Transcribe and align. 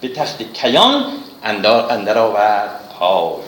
به 0.00 0.08
تخت 0.08 0.42
کیان 0.52 1.04
اندر 1.44 2.18
آورد 2.18 2.70
پای. 2.98 3.42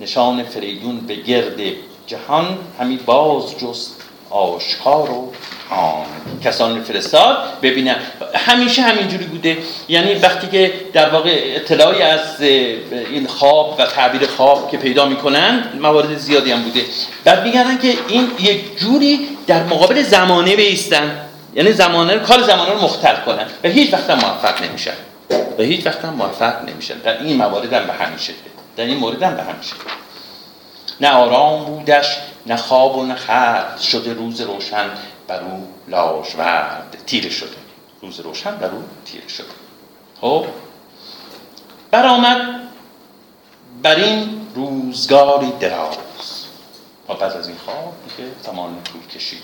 نشان 0.00 0.42
فریدون 0.42 1.00
به 1.00 1.14
گرد 1.14 1.60
جهان 2.06 2.58
همی 2.80 2.96
باز 2.96 3.58
جست 3.58 4.00
آشکار 4.30 5.10
و 5.10 5.32
آن. 5.70 6.06
کسان 6.44 6.82
فرستاد 6.82 7.36
ببینن 7.62 7.96
همیشه 8.34 8.82
همینجوری 8.82 9.24
بوده. 9.24 9.58
یعنی 9.88 10.14
وقتی 10.14 10.46
که 10.46 10.72
در 10.92 11.08
واقع 11.10 11.52
اطلاعی 11.56 12.02
از 12.02 12.40
این 12.40 13.26
خواب 13.26 13.74
و 13.78 13.86
تعبیر 13.86 14.26
خواب 14.26 14.70
که 14.70 14.76
پیدا 14.76 15.06
می‌کنن 15.06 15.78
موارد 15.80 16.18
زیادی 16.18 16.52
هم 16.52 16.62
بوده. 16.62 16.80
بعد 17.24 17.44
میگردن 17.44 17.78
که 17.78 17.94
این 18.08 18.30
یک 18.38 18.78
جوری 18.78 19.28
در 19.46 19.62
مقابل 19.62 20.02
زمانه 20.02 20.56
بیستن. 20.56 21.20
یعنی 21.54 21.72
زمانه 21.72 22.18
کار 22.18 22.42
زمانه 22.42 22.72
رو 22.72 22.80
مختل 22.80 23.16
کنن. 23.26 23.46
و 23.64 23.68
هیچ 23.68 23.92
وقت 23.92 24.10
موفق 24.10 24.62
نمیشن. 24.62 24.94
و 25.58 25.62
هیچ 25.62 25.86
وقت 25.86 26.04
هم 26.04 26.14
موفق 26.14 26.62
نمیشن. 26.68 26.98
در 26.98 27.22
این 27.22 27.36
موارد 27.36 27.72
هم 27.72 27.86
به 27.86 27.92
همین 27.92 28.18
شده 28.18 28.34
در 28.76 28.84
این 28.84 28.98
مورد 28.98 29.22
هم 29.22 29.36
به 29.36 29.42
همین 29.42 29.62
شده 29.62 29.80
نه 31.00 31.10
آرام 31.10 31.64
بودش 31.64 32.18
نه 32.46 32.56
خواب 32.56 32.96
و 32.96 33.02
نه 33.02 33.14
خرد. 33.14 33.80
شده 33.80 34.14
روز 34.14 34.40
روشن 34.40 34.90
بر 35.28 35.42
او 35.42 35.68
لاژورد 35.88 37.02
تیره 37.06 37.30
شده. 37.30 37.56
روز 38.02 38.20
روشن 38.20 38.56
بر 38.56 38.70
او 38.70 38.82
تیره 39.04 39.28
شده. 39.28 39.46
خب؟ 40.20 40.46
برآمد 41.90 42.38
بر 43.82 43.94
این 43.94 44.46
روزگاری 44.54 45.52
دراز. 45.60 45.96
و 47.08 47.14
بعد 47.14 47.32
از 47.32 47.48
این 47.48 47.56
خواب 47.64 47.94
دیگه 48.16 48.30
زمان 48.42 48.82
طول 48.84 49.06
کشید. 49.06 49.42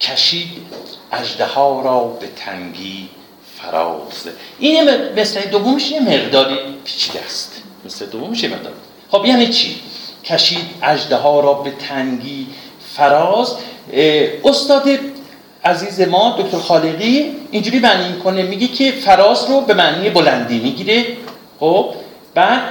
کشید 0.00 0.66
اجده 1.12 1.54
را 1.54 2.00
به 2.20 2.26
تنگی 2.26 3.10
فراز 3.62 4.28
این 4.58 4.90
مثل 5.16 5.40
دومش 5.40 5.90
یه 5.90 6.00
مقداری 6.00 6.56
پیچیده 6.84 7.24
است. 7.24 7.62
مثل 7.84 8.06
دومش 8.06 8.42
یه 8.42 8.48
مقداری 8.48 8.74
خب 9.10 9.24
یعنی 9.24 9.48
چی؟ 9.48 9.80
کشید 10.24 10.70
اجده 10.82 11.16
را 11.22 11.52
به 11.52 11.70
تنگی 11.70 12.46
فراز. 12.94 13.56
استاد 14.44 14.88
عزیز 15.64 16.00
ما 16.00 16.36
دکتر 16.38 16.58
خالقی 16.58 17.36
اینجوری 17.50 17.78
معنی 17.78 18.12
می‌کنه 18.12 18.42
میگه 18.42 18.66
که 18.66 18.92
فراز 18.92 19.44
رو 19.44 19.60
به 19.60 19.74
معنی 19.74 20.10
بلندی 20.10 20.58
می‌گیره. 20.58 21.06
خب 21.60 21.94
بعد 22.34 22.62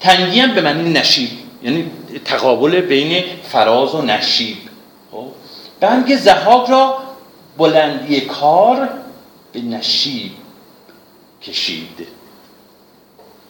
تنگی 0.00 0.40
هم 0.40 0.54
به 0.54 0.60
معنی 0.60 0.90
نشیب 0.90 1.28
یعنی 1.62 1.90
تقابل 2.24 2.80
بین 2.80 3.24
فراز 3.48 3.94
و 3.94 4.02
نشیب. 4.02 4.56
خب 5.12 5.24
بعد 5.80 6.04
میگه 6.04 6.16
را 6.70 6.98
بلندی 7.58 8.20
کار 8.20 8.88
به 9.52 9.60
نشیب 9.60 10.32
کشید. 11.42 12.06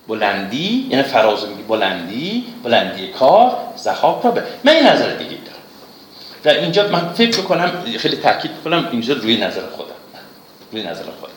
بلندی 0.08 0.88
یعنی 0.90 1.02
فراز 1.02 1.48
میگه 1.48 1.62
بلندی 1.62 2.44
بلندی 2.64 3.08
کار 3.08 3.56
زهاک 3.76 4.24
را 4.24 4.30
به. 4.30 4.42
من 4.64 4.72
این 4.72 4.86
نظر 4.86 5.14
دیگه 5.14 5.30
دارم. 5.30 5.58
و 6.44 6.48
اینجا 6.48 6.88
من 6.88 7.12
فکر 7.12 7.40
کنم 7.40 7.72
خیلی 7.98 8.16
تاکید 8.16 8.50
کنم 8.64 8.88
اینجا 8.92 9.14
روی 9.14 9.36
نظر 9.36 9.66
خودم. 9.76 9.94
روی 10.72 10.82
نظر 10.82 11.02
خودم. 11.02 11.32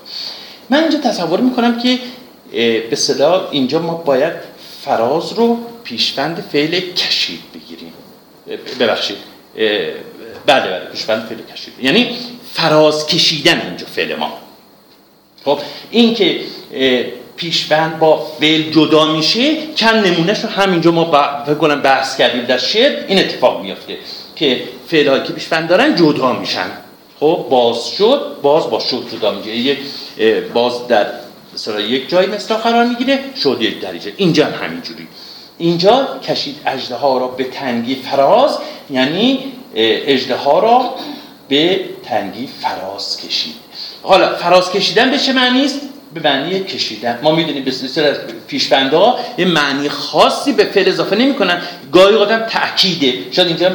من 0.69 0.79
اینجا 0.79 0.99
تصور 0.99 1.39
می‌کنم 1.39 1.81
که 1.81 1.99
به 2.89 2.95
صدا 2.95 3.49
اینجا 3.51 3.79
ما 3.79 3.93
باید 3.93 4.33
فراز 4.81 5.33
رو 5.33 5.59
پیشوند 5.83 6.41
فعل 6.51 6.79
کشید 6.79 7.41
بگیریم. 7.53 7.93
ببخشید. 8.79 9.17
بله 10.45 10.67
بله 10.67 10.85
پیشوند 10.91 11.25
فعل 11.25 11.41
کشید. 11.53 11.73
یعنی 11.81 12.17
فراز 12.53 13.07
کشیدن 13.07 13.61
اینجا 13.61 13.85
فعل 13.85 14.15
ما. 14.15 14.37
خب 15.45 15.59
این 15.91 16.13
که 16.13 16.39
پیشوند 17.35 17.99
با 17.99 18.27
فعل 18.39 18.61
جدا 18.61 19.05
میشه 19.05 19.73
چند 19.75 20.07
نمونهش 20.07 20.39
رو 20.39 20.49
همینجا 20.49 20.91
ما 20.91 21.05
فکر 21.45 21.75
بحث 21.75 22.17
کردیم 22.17 22.41
در 22.41 22.57
شعر 22.57 23.05
این 23.07 23.19
اتفاق 23.19 23.61
میافته 23.61 23.97
که 24.35 24.63
فعل 24.87 25.23
که 25.23 25.33
پیشوند 25.33 25.69
دارن 25.69 25.95
جدا 25.95 26.33
میشن. 26.33 26.71
خب 27.19 27.45
باز 27.49 27.87
شد 27.87 28.37
باز 28.41 28.69
با 28.69 28.79
شد 28.79 29.03
جدا 29.11 29.31
میشه. 29.31 29.55
یک 29.55 29.77
باز 30.53 30.87
در 30.87 31.07
مثلا 31.53 31.79
یک 31.79 32.09
جای 32.09 32.25
مثلا 32.25 32.57
قرار 32.57 32.85
می‌گیره 32.85 33.19
شد 33.43 33.57
یک 33.61 33.79
دریجه 33.79 34.13
اینجا 34.17 34.45
هم 34.45 34.65
همینجوری. 34.65 35.07
اینجا 35.57 36.07
کشید 36.23 36.55
اجده 36.65 36.95
ها 36.95 37.17
را 37.17 37.27
به 37.27 37.43
تنگی 37.43 37.95
فراز 37.95 38.57
یعنی 38.89 39.39
اجده 39.75 40.35
ها 40.35 40.59
را 40.59 40.95
به 41.47 41.79
تنگی 42.03 42.49
فراز 42.61 43.17
کشید. 43.17 43.55
حالا 44.01 44.35
فراز 44.35 44.71
کشیدن 44.71 45.11
به 45.11 45.19
چه 45.19 45.33
معنی 45.33 45.65
است؟ 45.65 45.81
به 46.13 46.21
معنی 46.29 46.59
کشیدن. 46.59 47.19
ما 47.23 47.31
می‌دونیم 47.31 47.63
بسیار 47.63 48.07
از 48.07 48.17
پیشبنده 48.47 49.13
یه 49.37 49.45
معنی 49.45 49.89
خاصی 49.89 50.53
به 50.53 50.63
فعل 50.63 50.89
اضافه 50.89 51.15
نمی‌کنن. 51.15 51.61
گاهی 51.91 52.17
قدم 52.17 52.39
تاکیده 52.39 53.13
شاید 53.31 53.47
اینجا 53.47 53.69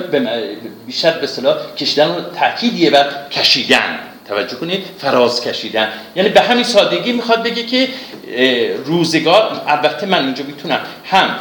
بیشتر 0.87 1.11
به 1.11 1.25
اصطلاح 1.25 1.57
کشیدن 1.77 2.09
رو 2.09 2.21
تاکیدیه 2.41 2.91
و 2.91 3.05
کشیدن. 3.31 3.99
توجه 4.29 4.57
کنید. 4.57 4.85
فراز 4.99 5.41
کشیدن. 5.41 5.89
یعنی 6.17 6.29
به 6.29 6.41
همین 6.41 6.65
سادگی 6.65 7.13
می‌خواد 7.13 7.43
بگه 7.43 7.67
که 7.67 7.89
روزگار 8.85 9.63
البته 9.67 10.07
من 10.07 10.25
اینجا 10.25 10.45
می‌تونم 10.45 10.81
هم 11.05 11.37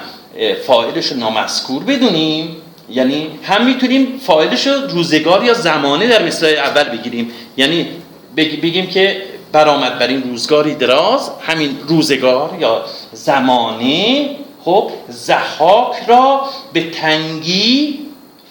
فاعلش 0.67 1.05
رو 1.11 1.17
نامذکور 1.17 1.83
بدونیم. 1.83 2.55
یعنی 2.89 3.27
هم 3.43 3.65
می‌تونیم 3.65 4.19
فاعلش 4.25 4.67
رو 4.67 4.73
روزگار 4.73 5.43
یا 5.43 5.53
زمانه 5.53 6.07
در 6.07 6.23
مثال 6.23 6.49
اول 6.49 6.83
بگیریم. 6.83 7.31
یعنی 7.57 7.87
بگیم 8.35 8.87
که 8.87 9.25
برآمد 9.51 9.99
بر 9.99 10.07
این 10.07 10.23
روزگاری 10.23 10.75
دراز 10.75 11.31
همین 11.41 11.79
روزگار 11.87 12.57
یا 12.59 12.85
زمانه 13.13 14.29
خب 14.63 14.91
زحاک 15.09 15.95
را 16.07 16.45
به 16.73 16.89
تنگی 16.89 17.99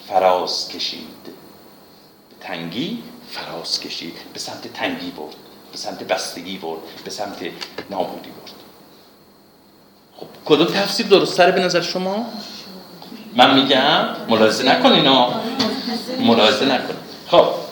فراز 0.09 0.69
کشید. 0.69 1.00
به 1.25 2.47
تنگی 2.47 2.99
فراز 3.31 3.81
کشید. 3.81 4.15
به 4.33 4.39
سمت 4.39 4.73
تنگی 4.73 5.11
برد 5.11 5.34
به 5.73 5.78
سمت 5.78 6.03
بستگی 6.03 6.59
برد 6.59 6.81
به 7.05 7.11
سمت 7.11 7.39
نابودی 7.91 8.31
برد. 8.31 8.55
خب 10.17 10.27
کدوم 10.44 10.67
تفسیر 10.67 11.06
درست 11.06 11.41
به 11.41 11.61
نظر 11.61 11.81
شما؟ 11.81 12.27
من 13.37 13.55
میگم 13.55 14.06
ملاحظه 14.28 14.65
نکنین 14.65 15.09
ملاحظه. 16.21 16.65
نکنین 16.65 16.99
خب 17.27 17.64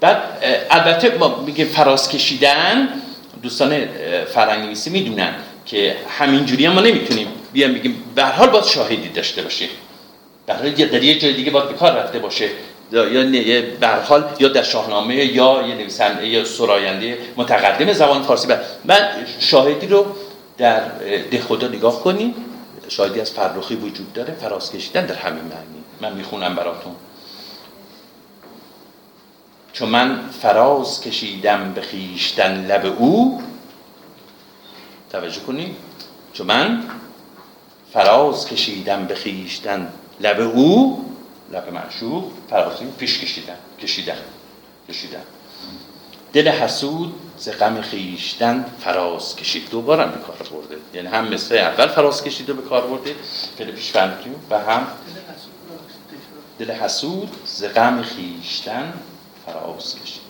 بعد 0.00 0.22
البته 0.70 1.18
ما 1.18 1.42
میگه 1.46 1.64
فراز 1.64 2.08
کشیدن 2.08 2.88
دوستان 3.42 3.88
فرنگی 4.34 4.90
می‌دونن 4.90 5.34
که 5.66 5.96
همینجوری 6.18 6.66
هم 6.66 6.72
ما 6.72 6.80
نمی‌تونیم 6.80 7.26
بیام 7.52 7.72
بگیم 7.72 8.04
به 8.14 8.24
حال 8.24 8.48
باید 8.48 8.64
شاهدی 8.64 9.08
داشته 9.08 9.42
باشه. 9.42 9.66
در 10.46 10.56
حال 10.56 10.70
در 10.70 11.02
یه 11.02 11.18
جای 11.18 11.32
دیگه 11.32 11.50
باید 11.50 11.68
به 11.68 11.74
کار 11.74 11.92
رفته 11.92 12.18
باشه. 12.18 12.48
یا 12.92 13.02
به 13.80 13.88
حال 13.88 14.24
یا 14.40 14.48
در 14.48 14.62
شاهنامه 14.62 15.14
یا 15.14 15.64
یه 15.68 15.74
نویسنده 15.74 16.28
یا 16.28 16.44
سراینده 16.44 17.18
متقدم 17.36 17.92
زبان 17.92 18.22
فارسی. 18.22 18.48
من 18.84 19.08
شاهدی 19.40 19.86
رو 19.86 20.06
در 20.58 20.80
ده 21.30 21.40
خدا 21.40 21.68
نگاه 21.68 22.02
کنیم. 22.02 22.34
شاهدی 22.88 23.20
از 23.20 23.30
فرخی 23.30 23.74
وجود 23.74 24.12
داره 24.12 24.34
فراز 24.40 24.72
کشیدن 24.72 25.06
در 25.06 25.14
همین 25.14 25.42
معنی. 25.42 25.84
من 26.00 26.12
می‌خونم 26.12 26.54
براتون. 26.56 26.92
چون 29.78 29.88
من 29.88 30.30
فراز 30.42 31.00
کشیدم 31.00 31.72
به 31.72 31.80
خیشتن 31.80 32.66
لب 32.66 32.86
او. 32.98 33.42
توجه 35.10 35.40
کنید 35.40 35.76
چون 36.32 36.46
من 36.46 36.82
فراز 37.92 38.46
کشیدم 38.46 39.04
به 39.04 39.14
خیشتن 39.14 39.92
لب 40.20 40.40
او. 40.40 41.04
لب 41.52 41.72
معشوق. 41.72 42.24
فرازی 42.50 42.84
پیش 42.98 43.18
کشیدن. 43.18 43.56
کشیدن. 43.82 44.16
کشیدن. 44.88 45.22
دل 46.32 46.48
حسود 46.48 47.14
ز 47.38 47.48
غم 47.48 47.80
خیشتن 47.80 48.64
فراز 48.80 49.36
کشید. 49.36 49.70
دوباره 49.70 50.06
به 50.06 50.18
کار 50.18 50.36
برده. 50.36 50.76
یعنی 50.94 51.08
هم 51.08 51.28
مثل 51.28 51.54
اول 51.54 51.86
فراز 51.86 52.24
کشید 52.24 52.50
و 52.50 52.54
به 52.54 52.62
کار 52.62 52.86
برده. 52.86 53.14
فعل 53.58 53.70
پیش 53.70 53.96
و 54.50 54.58
هم 54.58 54.86
دل 56.58 56.70
حسود. 56.70 57.30
ز 57.46 57.64
غم 57.64 58.02
خیشتن 58.02 58.92
فراز 59.52 59.96
کشید. 60.02 60.22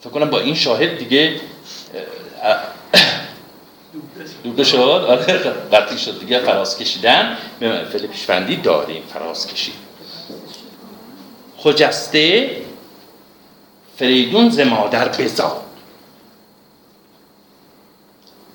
فکر 0.00 0.10
کنم 0.10 0.30
با 0.30 0.40
این 0.40 0.54
شاهد 0.54 0.98
دیگه 0.98 1.40
دوبله 4.44 4.64
شد؟ 4.64 4.78
آره 4.78 5.38
قطعی 5.72 5.98
شد 5.98 6.20
دیگه 6.20 6.38
فراز 6.38 6.78
کشیدن. 6.78 7.36
به 7.60 7.84
فعل 7.84 8.06
پیشفندی 8.06 8.56
داریم 8.56 9.02
فراز 9.02 9.46
کشید. 9.46 9.74
خجسته 11.56 12.50
فریدون 13.96 14.50
ز 14.50 14.60
مادر 14.60 15.08
بزاد. 15.08 15.62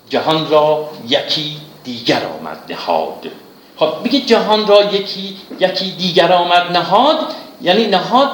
جهان 0.10 0.50
را 0.50 0.90
یکی 1.08 1.58
دیگر 1.84 2.26
آمد 2.26 2.72
نهاد. 2.72 3.32
خب 3.78 4.04
بگید 4.04 4.26
جهان 4.26 4.68
را 4.68 4.94
یکی 4.94 5.38
یکی 5.60 5.92
دیگر 5.92 6.34
آمد 6.34 6.78
نهاد 6.78 7.18
یعنی 7.62 7.88
نهاد 7.88 8.30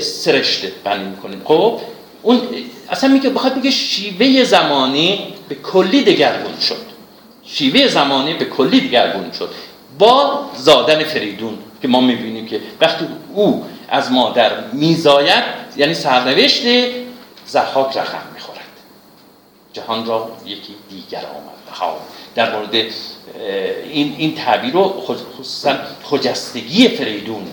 سرشته 0.00 0.72
بنی 0.84 1.04
می‌کنیم 1.04 1.42
خب 1.44 1.80
اون 2.22 2.40
اصلا 2.90 3.10
میگه 3.10 3.30
بخواد 3.30 3.56
میگه 3.56 3.70
شیوه 3.70 4.44
زمانی 4.44 5.34
به 5.48 5.54
کلی 5.54 6.02
دگرگون 6.02 6.60
شد. 6.60 6.86
شیوه 7.44 7.88
زمانی 7.88 8.34
به 8.34 8.44
کلی 8.44 8.80
دگرگون 8.80 9.32
شد. 9.38 9.50
با 9.98 10.40
زادن 10.56 11.04
فریدون 11.04 11.58
که 11.82 11.88
ما 11.88 12.00
می‌بینیم 12.00 12.46
که 12.46 12.60
وقتی 12.80 13.06
او 13.34 13.64
از 13.88 14.12
مادر 14.12 14.50
میزاید 14.72 15.44
یعنی 15.76 15.94
سرنوشت 15.94 16.62
زحاک 17.46 17.96
رقم 17.96 18.22
می‌خورد. 18.34 18.60
جهان 19.72 20.06
را 20.06 20.30
یکی 20.46 20.74
دیگر 20.90 21.18
آمد. 21.18 21.55
در 22.34 22.56
مورد 22.56 22.74
این, 22.74 24.14
این 24.18 24.34
تعبیر 24.34 24.72
رو 24.72 25.04
خصوصا 25.38 25.74
خجستگی 26.02 26.88
فریدون 26.88 27.46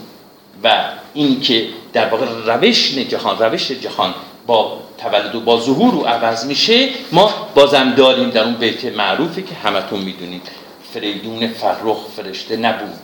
و 0.64 0.86
اینکه 1.14 1.68
در 1.94 2.10
واقع 2.10 2.26
روش 2.46 2.98
جهان 2.98 3.38
روش 3.38 3.72
جهان 3.72 4.14
با 4.48 4.78
تولد 4.98 5.36
و 5.36 5.40
با 5.40 5.60
ظهور 5.60 5.96
و 5.96 6.04
عوض 6.04 6.46
میشه 6.46 6.90
ما 7.12 7.34
بازم 7.56 7.94
داریم 7.96 8.30
در 8.30 8.44
اون 8.44 8.54
بیت 8.54 8.86
معروفی 8.86 9.44
که 9.44 9.56
همتون 9.56 10.00
می‌دونید 10.00 10.48
فریدون 10.94 11.48
فرخ 11.48 11.98
فرشته 12.16 12.58
نبود. 12.58 13.00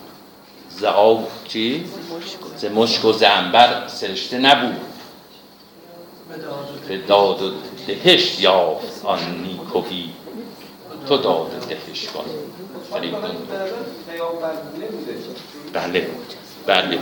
زعاب 0.70 1.28
چی؟ 1.48 1.86
ز 2.58 2.66
مشک 2.66 3.06
و 3.06 3.14
زنبر 3.14 3.88
سرشته 3.88 4.38
نبود. 4.38 4.82
به 6.88 6.98
داد 6.98 7.42
و 7.42 7.52
دهش 7.88 8.40
یافت 8.40 9.06
آن 9.06 9.20
نیکوی 9.44 10.10
تو 11.10 11.18
داد 11.18 11.64
و 11.64 11.66
دهش 11.70 12.08
کن 12.08 12.26
بله 15.74 16.08
بله 16.66 17.00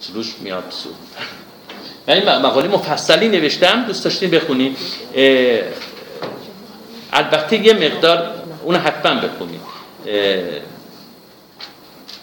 سروش 0.00 0.34
میاد 0.40 0.64
سو 0.70 0.88
من 2.08 2.14
این 2.14 2.28
مقاله 2.28 2.68
مفصلی 2.68 3.28
نوشتم 3.28 3.84
دوست 3.84 4.04
داشتین 4.04 4.30
بخونیم 4.30 4.76
البته 7.12 7.66
یه 7.66 7.72
مقدار 7.72 8.34
اون 8.62 8.76
حتما 8.76 9.20
بخونیم 9.20 9.60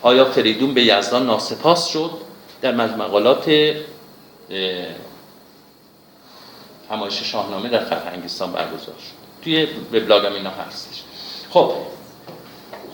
آیا 0.02 0.26
فریدون 0.26 0.74
به 0.74 0.82
یزدان 0.82 1.26
ناسپاس 1.26 1.88
شد 1.88 2.12
در 2.62 2.76
مقالات 2.76 3.74
همایش 6.92 7.24
شاهنامه 7.24 7.70
در 7.70 7.86
فرهنگستان 7.86 8.52
برگزار 8.52 8.78
شد 8.80 9.21
توی 9.42 9.68
وبلاگم 9.94 10.34
اینا 10.34 10.50
هستش. 10.50 11.02
خب 11.50 11.72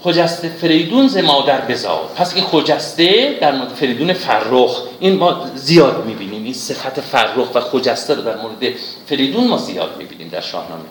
خجسته 0.04 0.50
فریدون 0.50 1.08
ز 1.08 1.18
مادر 1.18 1.62
بزاد 1.62 2.12
پس 2.16 2.36
این 2.36 2.44
خجسته 2.44 3.38
در 3.42 3.56
مورد 3.56 3.70
فریدون 3.70 4.14
فرخ. 4.14 4.82
این 5.00 5.16
ما 5.16 5.48
زیاد 5.56 6.06
می‌بینیم. 6.06 6.44
این 6.44 6.54
صفت 6.54 7.02
فرخ 7.02 7.56
و 7.56 7.60
خجسته 7.60 8.14
رو 8.14 8.22
در 8.22 8.38
مورد 8.38 8.74
فریدون 9.06 9.48
ما 9.48 9.58
زیاد 9.58 9.98
می‌بینیم 9.98 10.28
در 10.28 10.42
شاهنامه. 10.42 10.84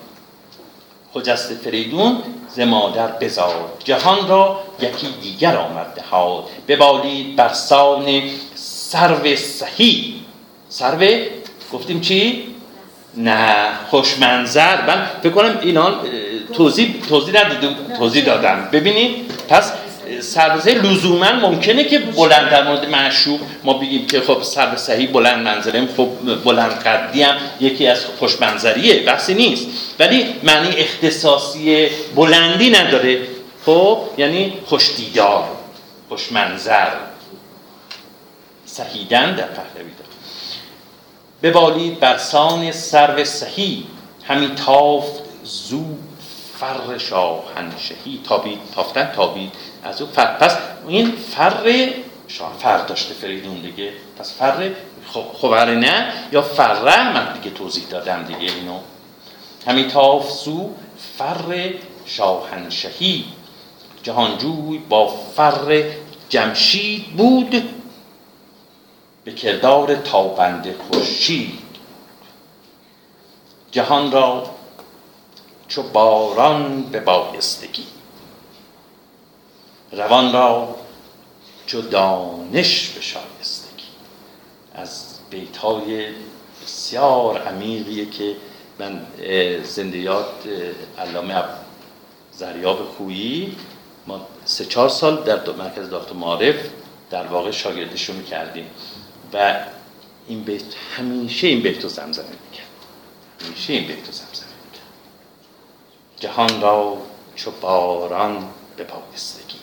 خجسته 1.15 1.55
فریدون 1.55 2.23
ز 2.49 2.61
مادر 2.61 3.07
بزاد 3.07 3.83
جهان 3.85 4.29
را 4.29 4.61
یکی 4.81 5.07
دیگر 5.23 5.57
آمد 5.57 5.95
دهاد. 5.97 6.45
ببالید 6.69 7.37
بر 7.37 7.53
سان 7.53 8.23
سرو 8.55 9.37
سهی 9.37 10.15
سرو؟ 10.69 11.25
گفتیم 11.73 12.01
چی؟ 12.01 12.56
نه 13.17 13.69
خوشمنظر. 13.91 14.87
من 14.87 15.07
فکر 15.23 15.33
کنم 15.33 15.59
اینا 15.63 15.95
توضیح 16.53 16.95
توضیح 17.09 17.35
نداده 17.41 17.77
توضیح 17.99 18.25
دادم. 18.25 18.69
ببینید 18.73 19.33
پس 19.49 19.73
سربازه 20.21 20.71
لزوما 20.71 21.33
ممکنه 21.33 21.85
که 21.85 21.99
بلند 21.99 22.51
در 22.51 22.65
مورد 22.65 22.89
معشوق 22.89 23.41
ما 23.65 23.73
بگیم 23.73 24.07
که 24.07 24.21
خب 24.21 24.43
سر 24.43 24.77
صحیح 24.77 25.13
بلند 25.13 25.45
منظره 25.45 25.89
خب 25.97 26.09
بلند 26.45 26.73
قدی 26.73 27.23
هم 27.23 27.37
یکی 27.61 27.87
از 27.87 28.05
خوشمنظریه 28.19 29.03
بحثی 29.03 29.35
نیست. 29.35 29.67
ولی 29.99 30.27
معنی 30.43 30.77
اختصاصی 30.77 31.89
بلندی 32.17 32.71
نداره. 32.71 33.21
خب 33.67 33.99
یعنی 34.19 34.53
خوشدیدار 34.67 35.45
خوشمنظر. 36.09 36.89
سهیدن 38.65 39.35
در 39.35 39.47
پهلوی 39.47 39.91
ببالید 41.43 42.01
بر 42.01 42.19
سان 42.19 42.73
سرو 42.73 43.25
سهی 43.25 43.87
همی 44.25 44.49
تافت 44.49 45.23
زو 45.45 45.85
فر 46.59 46.99
شاهنشهی. 46.99 48.21
تابید 48.29 48.59
تافتن 48.75 49.13
تابید 49.17 49.53
از 49.85 50.03
او. 50.03 50.09
فر 50.09 50.27
پس 50.27 50.57
این 50.89 51.13
فر 51.13 51.91
شاه 52.29 52.53
فر 52.59 52.79
داشته 52.79 53.15
فریدون 53.15 53.55
دیگه. 53.55 53.93
پس 54.19 54.35
فر 54.39 54.71
خوبره 55.13 55.75
نه 55.75 56.13
یا 56.33 56.43
فره 56.43 57.13
من 57.13 57.33
دیگه 57.33 57.57
توضیح 57.57 57.85
دادم 57.91 58.25
دیگه 58.25 58.53
اینو. 58.53 58.79
همی 59.67 59.85
تافت 59.85 60.35
سو 60.35 60.71
فر 61.19 61.73
شاهنشهی. 62.07 63.25
جهانجوی 64.03 64.79
با 64.89 65.09
فر 65.37 65.85
جمشید 66.29 67.17
بود. 67.17 67.76
به 69.27 69.33
کردار 69.33 69.95
تابند 69.95 70.75
خورشید. 70.77 71.59
جهان 73.71 74.13
را 74.13 74.51
چو 75.69 75.83
باران 75.83 76.83
به 76.83 77.01
بایستگی. 77.01 77.87
روان 79.93 80.33
را 80.33 80.77
چو 81.67 81.81
دانش 81.81 82.89
به 82.89 83.01
شایستگی. 83.01 83.87
از 84.75 85.15
بیتای 85.31 86.09
بسیار 86.65 87.43
عمیقیه 87.43 88.11
که 88.11 88.37
من 88.79 89.07
زندیات 89.65 90.35
علامه 90.99 91.45
زریاب 92.33 92.79
خویی. 92.97 93.57
ما 94.07 94.27
سه 94.45 94.65
چهار 94.65 94.89
سال 94.89 95.25
در 95.25 95.53
مرکز 95.53 95.91
دکتر 95.91 96.13
معارف 96.13 96.57
در 97.11 97.27
واقع 97.27 97.51
شاگردشو 97.51 98.13
می‌کردیم 98.13 98.71
و 99.33 99.65
این 100.29 100.43
بیت 100.43 100.63
همیشه 100.97 101.47
این 101.47 101.61
بیت 101.61 101.83
رو 101.83 101.89
زمزمه 101.89 102.27
می‌کرد. 102.27 102.67
همیشه 103.47 103.73
این 103.73 103.87
بیت 103.87 104.07
رو 104.07 104.13
زمزمه 104.13 104.49
می‌کرد. 104.65 104.87
جهان 106.17 106.61
را 106.61 106.99
چو 107.37 107.51
باران 107.51 108.49
به 108.77 108.85
پاکستگی 108.85 109.59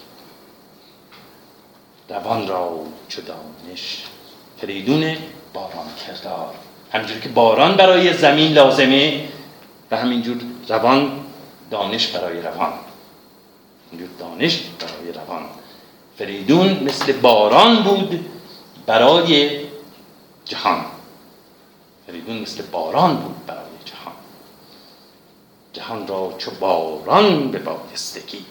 روان 2.09 2.47
را 2.47 2.85
چو 3.07 3.21
دانش. 3.21 4.03
فریدون 4.61 5.17
باران 5.53 5.87
کردار. 6.07 6.55
همینجور 6.91 7.19
که 7.19 7.29
باران 7.29 7.75
برای 7.75 8.13
زمین 8.13 8.53
لازمه 8.53 9.27
و 9.91 9.97
همینجور 9.97 10.37
روان 10.69 11.25
دانش 11.71 12.07
برای 12.07 12.41
روان. 12.41 12.73
اینجور 13.91 14.09
دانش 14.19 14.59
برای 14.79 15.11
روان. 15.11 15.45
فریدون 16.17 16.83
مثل 16.83 17.11
باران 17.11 17.83
بود 17.83 18.25
برای 18.85 19.65
جهان. 20.45 20.85
فریدون 22.07 22.37
مثل 22.39 22.61
باران 22.61 23.17
بود 23.17 23.45
برای 23.45 23.61
جهان. 23.85 24.13
جهان 25.73 26.07
را 26.07 26.35
چو 26.37 26.51
باران 26.51 27.51
به 27.51 27.59
بایستگی. 27.59 28.45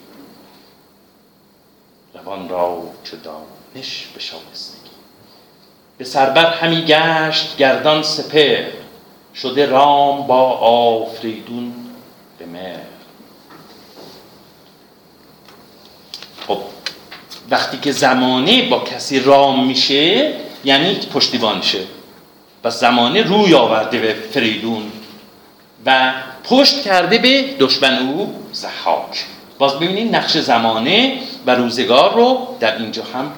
روان 2.14 2.48
را 2.48 2.82
چو 3.04 3.16
دانش 3.16 4.06
به 4.14 4.20
شایستگی. 4.20 4.90
به 5.98 6.04
سربر 6.04 6.54
همی 6.54 6.84
گشت 6.84 7.56
گردان 7.56 8.02
سپر 8.02 8.70
شده 9.34 9.66
رام 9.66 10.26
با 10.26 10.50
آفریدون 10.58 11.74
به 12.38 12.46
مهر. 12.46 12.86
خب 16.46 16.71
وقتی 17.52 17.78
که 17.78 17.92
زمانه 17.92 18.68
با 18.68 18.78
کسی 18.78 19.20
رام 19.20 19.66
میشه 19.66 20.32
یعنی 20.64 20.94
پشتیبانشه 20.94 21.78
و 22.64 22.70
زمانه 22.70 23.22
روی 23.22 23.54
آورده 23.54 23.98
به 23.98 24.14
فریدون 24.14 24.82
و 25.86 26.12
پشت 26.44 26.82
کرده 26.82 27.18
به 27.18 27.44
دشمن 27.58 27.98
او 27.98 28.34
زحاک 28.52 29.24
باز 29.58 29.74
ببینید 29.74 30.16
نقش 30.16 30.36
زمانه 30.36 31.18
و 31.46 31.54
روزگار 31.54 32.14
رو 32.14 32.56
در 32.60 32.76
اینجا 32.76 33.02
هم 33.14 33.32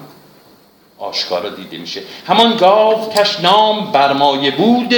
آشکارا 0.99 1.49
دیده 1.49 1.79
میشه. 1.79 2.03
همان 2.27 2.57
گاو 2.57 3.13
کش 3.13 3.41
نام 3.41 3.93
برمایه 3.93 4.51
بود. 4.51 4.95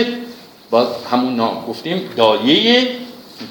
با 0.71 0.87
همون 1.13 1.37
نام 1.37 1.65
گفتیم 1.69 2.11
دایه 2.17 2.89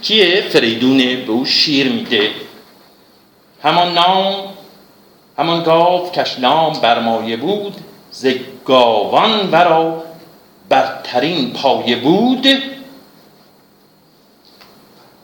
کیه 0.01 0.41
فریدونه 0.50 1.15
به 1.15 1.31
او 1.31 1.45
شیر 1.45 1.89
میده. 1.89 2.29
همان 3.63 3.93
نام 3.93 4.54
همان 5.38 5.63
گاو 5.63 6.12
کش 6.12 6.39
نام 6.39 6.74
برمایه 6.74 7.38
بود 7.38 7.75
ز 8.12 8.27
گاوان 8.65 9.51
برا 9.51 10.04
برترین 10.70 11.54
پایه 11.54 11.96
بود. 11.96 12.48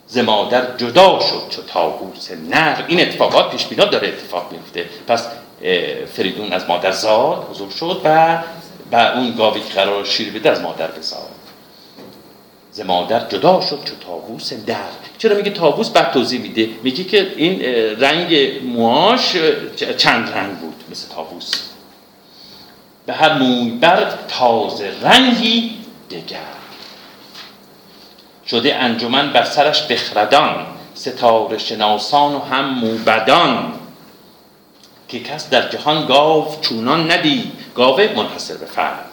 ز 0.08 0.18
مادر 0.18 0.77
جدا 0.77 1.20
شد 1.20 1.50
چو 1.50 1.62
تاووس 1.62 2.32
نر 2.32 2.84
این 2.88 3.01
اتفاقات 3.01 3.51
پیش 3.51 3.65
بینا 3.65 3.86
داره 3.86 4.08
اتفاق 4.08 4.51
میفته. 4.51 4.89
پس 5.08 5.27
فریدون 6.13 6.53
از 6.53 6.65
مادر 6.68 6.91
زاد 6.91 7.48
حضور 7.51 7.70
شد 7.70 8.01
و 8.03 8.38
و 8.91 8.96
اون 8.96 9.36
گاوی 9.36 9.62
که 9.62 9.74
قرار 9.74 10.06
شیر 10.06 10.34
بده 10.34 10.50
از 10.50 10.62
مادر 10.62 10.88
بزاد. 10.88 11.40
ز 12.72 12.82
مادر 12.82 13.28
جدا 13.30 13.62
شد 13.62 13.80
چو 13.86 13.96
تابوس 14.06 14.54
در. 14.54 14.75
چرا 15.18 15.36
میگه 15.36 15.51
تابوس 15.51 15.90
بعد 15.90 16.12
توضیح 16.12 16.42
میده؟ 16.42 16.70
میگه 16.84 17.04
که 17.04 17.34
این 17.36 17.62
رنگ 18.00 18.36
موهاش 18.63 19.36
چند 19.98 20.30
رنگ 20.30 20.58
بود 20.58 20.84
مثل 20.92 21.13
تابوس 21.16 21.51
به 23.06 23.13
هر 23.13 23.34
موی 23.34 23.70
بر 23.70 24.13
تازه 24.28 24.92
رنگی 25.01 25.78
دگر. 26.12 26.40
شده 28.48 28.75
انجمن 28.75 29.34
بر 29.34 29.44
سرش 29.44 29.82
بخردان 29.82 30.66
ستاره 30.94 31.58
شناسان 31.58 32.34
و 32.34 32.40
هم 32.40 32.66
موبدان. 32.66 33.74
که 35.08 35.20
کس 35.20 35.50
در 35.50 35.70
جهان 35.70 36.06
گاو 36.06 36.48
چونان 36.62 37.12
ندید 37.12 37.51
گاوه 37.75 38.13
منحصر 38.16 38.58
به 38.58 38.66
فرد. 38.66 39.06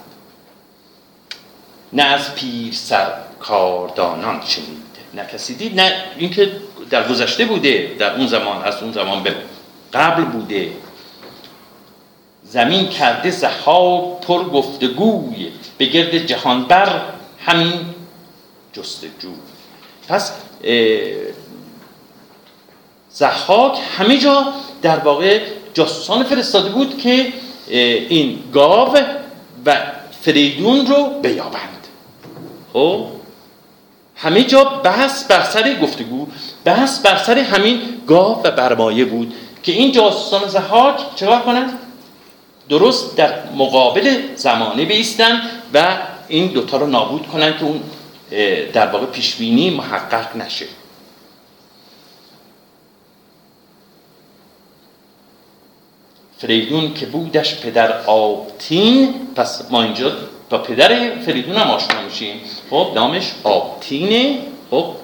نه 1.92 2.02
از 2.02 2.34
پیر 2.34 2.72
سر 2.72 3.12
کاردانان 3.40 4.42
شنید. 4.46 4.88
نه 5.14 5.26
کسی 5.26 5.54
دید 5.54 5.80
نه 5.80 5.92
اینکه 6.18 6.52
در 6.90 7.08
گذشته 7.08 7.44
بوده 7.44 7.96
در 7.98 8.14
اون 8.16 8.26
زمان 8.26 8.62
از 8.62 8.82
اون 8.82 8.92
زمان 8.92 9.22
به 9.22 9.36
قبل 9.92 10.24
بوده. 10.24 10.72
زمین 12.44 12.88
کرده 12.88 13.30
زها 13.30 14.00
پر 14.00 14.44
گفتگوی 14.44 15.48
به 15.78 15.86
گرد 15.86 16.18
جهان 16.18 16.64
بر 16.64 17.00
همین 17.46 17.72
جستجو. 18.72 19.32
پس 20.08 20.32
زحاک 23.10 23.78
همه 23.98 24.18
جا 24.18 24.52
در 24.82 24.98
واقع 24.98 25.40
جاسوسان 25.74 26.24
فرستاده 26.24 26.68
بود 26.68 26.98
که 26.98 27.32
این 27.68 28.42
گاو 28.52 28.98
و 29.66 29.76
فریدون 30.22 30.86
رو 30.86 31.20
بیابند. 31.22 31.77
خب؟ 32.72 33.06
همه 34.16 34.44
جا 34.44 34.64
بحث 34.64 35.24
بر 35.24 35.42
سر 35.42 35.74
گفتگو 35.74 36.26
بحث 36.64 36.98
بر 36.98 37.16
سر 37.16 37.38
همین 37.38 37.80
گاو 38.06 38.42
و 38.44 38.50
برمایه 38.50 39.04
بود 39.04 39.34
که 39.62 39.72
این 39.72 39.92
جاسوسان 39.92 40.48
زحاک 40.48 41.00
چکار 41.16 41.40
کنند؟ 41.40 41.78
درست 42.68 43.16
در 43.16 43.50
مقابل 43.56 44.18
زمانه 44.36 44.84
بیستن 44.84 45.40
و 45.74 45.98
این 46.28 46.46
دوتا 46.52 46.76
رو 46.76 46.86
نابود 46.86 47.26
کنن 47.26 47.58
که 47.58 47.64
اون 47.64 47.80
در 48.72 48.86
واقع 48.86 49.06
پیشبینی 49.06 49.70
محقق 49.70 50.36
نشه. 50.36 50.66
فریدون 56.38 56.94
که 56.94 57.06
بودش 57.06 57.60
پدر 57.60 58.00
آبتین 58.06 59.14
پس 59.36 59.70
ما 59.70 59.82
اینجا 59.82 60.12
با 60.50 60.58
پدر 60.58 61.18
فریدون 61.18 61.56
هم 61.56 61.70
آشنا 61.70 62.02
میشیم. 62.02 62.40
خب 62.70 62.92
نامش 62.94 63.32
آبتینه. 63.44 64.38
خب. 64.70 64.94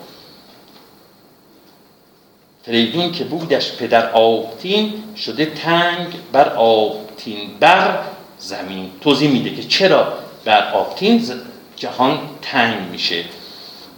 فریدون 2.62 3.12
که 3.12 3.24
بودش 3.24 3.72
پدر 3.72 4.10
آبتین 4.10 5.04
شده 5.16 5.46
تنگ 5.46 6.06
بر 6.32 6.48
آبتین 6.48 7.50
بر 7.60 7.98
زمین. 8.38 8.90
توضیح 9.00 9.30
میده 9.30 9.54
که 9.54 9.62
چرا 9.62 10.12
بر 10.44 10.72
آبتین 10.72 11.30
جهان 11.76 12.20
تنگ 12.42 12.90
میشه. 12.90 13.24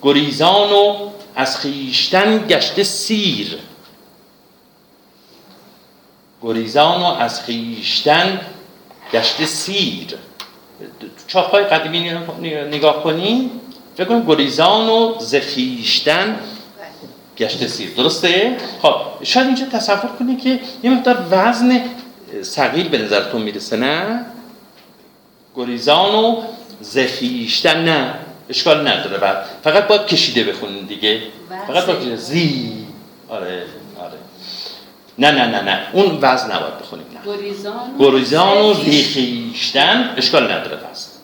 گریزان 0.03 0.73
و 0.73 1.11
از 1.35 1.57
خیشتن 1.57 2.47
گشته 2.49 2.85
سیر. 2.85 3.59
گریزان 6.43 7.03
و 7.03 7.05
از 7.05 7.43
خیشتن 7.43 8.41
گشته 9.13 9.47
سیر. 9.47 10.19
چاپای 11.27 11.65
قدیمی 11.65 12.11
نگاه 12.71 13.03
کنین. 13.03 13.51
فکر 13.97 14.05
کنیم 14.05 14.27
گریزان 14.27 14.89
و 14.89 15.15
زخیشتن 15.19 16.37
گشته 17.39 17.69
سیر. 17.69 17.91
درسته؟ 17.97 18.57
خب 18.83 18.95
شاید 19.23 19.47
اینجا 19.47 19.67
تصور 19.67 20.11
کنید 20.19 20.43
که 20.43 20.61
یه 20.83 20.91
مقدار 20.91 21.27
وزن 21.31 21.81
سقیل 22.43 22.89
به 22.89 22.99
نظرتون 22.99 23.43
می‌رسه 23.43 23.77
نه؟ 23.77 24.27
گریزان 25.57 26.15
و 26.15 26.43
زخیشتن 26.81 27.85
نه. 27.85 28.15
اشکال 28.49 28.89
نداره. 28.89 29.19
بعد 29.19 29.45
فقط 29.65 29.87
باید 29.87 30.07
کشیده 30.07 30.45
بخونین 30.45 30.85
دیگه. 30.85 31.23
فقط 31.67 31.87
باید 31.87 32.17
زی. 32.17 32.73
آره 33.29 33.63
آره. 34.01 34.19
نه 35.19 35.31
نه 35.31 35.47
نه 35.47 35.63
نه. 35.63 35.87
اون 35.93 36.19
وزن 36.23 36.57
نباید 36.57 36.79
بخونیم 36.79 37.07
نه. 37.15 37.33
گریزان 37.33 37.97
گریزان 37.99 38.59
و 38.59 38.75
زیخیشتن 38.75 40.15
اشکال 40.17 40.53
نداره 40.53 40.77
وزن 40.77 41.16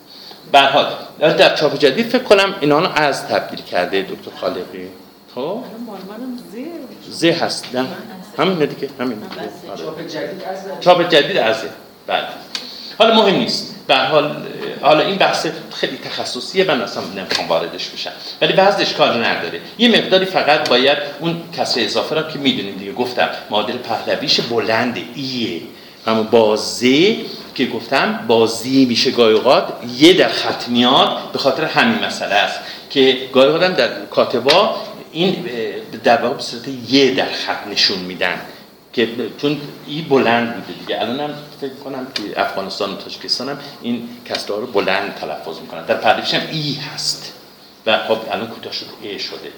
برحال 0.53 0.85
در 1.19 1.55
چاپ 1.55 1.79
جدید 1.79 2.07
فکر 2.07 2.23
کنم 2.23 2.55
اینا 2.61 2.79
رو 2.79 2.87
از 2.95 3.27
تبدیل 3.27 3.61
کرده 3.61 4.01
دکتر 4.01 4.37
خالقی. 4.41 4.87
خب؟ 5.35 5.59
زی 7.09 7.29
هست 7.29 7.75
نه؟ 7.75 7.85
همین 8.37 8.59
دیگه 8.59 8.89
همین 8.99 9.17
چاپ 10.79 11.09
جدید 11.09 11.37
ازه 11.37 11.69
بعد 12.07 12.23
حالا 12.97 13.15
مهم 13.15 13.35
نیست. 13.35 13.75
به 13.87 13.95
حال 13.95 14.35
حالا 14.81 15.05
این 15.05 15.17
بحث 15.17 15.47
خیلی 15.73 15.97
تخصصیه 15.97 16.63
من 16.63 16.81
اصلا 16.81 17.03
نمی‌خوام 17.03 17.47
واردش 17.47 17.89
بشم. 17.89 18.11
ولی 18.41 18.53
بعض 18.53 18.81
اشکال 18.81 19.23
نداره. 19.23 19.61
یه 19.77 19.89
مقداری 19.89 20.25
فقط 20.25 20.69
باید 20.69 20.97
اون 21.19 21.41
کسر 21.57 21.81
اضافه 21.81 22.15
را 22.15 22.23
که 22.23 22.39
می‌دونیم 22.39 22.75
دیگه 22.75 22.93
گفتم 22.93 23.29
معادل 23.49 23.77
پهلویش 23.77 24.41
بلند 24.41 24.97
ایه. 25.15 25.61
همون 26.05 26.23
بازه 26.23 27.15
که 27.55 27.65
گفتم 27.65 28.25
بازی 28.27 28.85
میشه 28.85 29.11
گاهی 29.11 29.33
اوقات 29.33 29.73
یه 29.97 30.13
در 30.13 30.29
خط 30.29 30.67
میاد 30.67 31.31
به 31.31 31.39
خاطر 31.39 31.65
همین 31.65 32.05
مسئله 32.05 32.35
است 32.35 32.59
که 32.89 33.29
گاهی 33.33 33.47
اوقات 33.47 33.75
در 33.77 34.05
کاتبا 34.05 34.75
این 35.11 35.45
در 36.03 36.21
واقع 36.21 36.35
به 36.35 36.41
صورت 36.41 36.67
یه 36.89 37.11
در 37.11 37.31
خط 37.31 37.67
نشون 37.67 37.99
میدن 37.99 38.41
که 38.93 39.09
چون 39.41 39.61
ای 39.87 40.01
بلند 40.01 40.55
بوده 40.55 40.79
دیگه. 40.79 41.01
الان 41.01 41.19
هم 41.19 41.33
فکر 41.61 41.73
کنم 41.73 42.07
که 42.15 42.41
افغانستان 42.41 42.93
و 42.93 42.95
تاجیکستان 42.95 43.49
هم 43.49 43.59
این 43.81 44.09
کسرها 44.25 44.57
رو 44.59 44.67
بلند 44.67 45.15
تلفظ 45.15 45.59
می‌کنن. 45.59 45.85
در 45.85 45.95
پردیش 45.95 46.33
هم 46.33 46.47
ای 46.51 46.73
هست. 46.73 47.33
و 47.85 47.97
خب 48.07 48.17
الان 48.31 48.47
کوتاه 48.47 48.73
شده 48.73 48.89
ای 49.01 49.19
شده. 49.19 49.51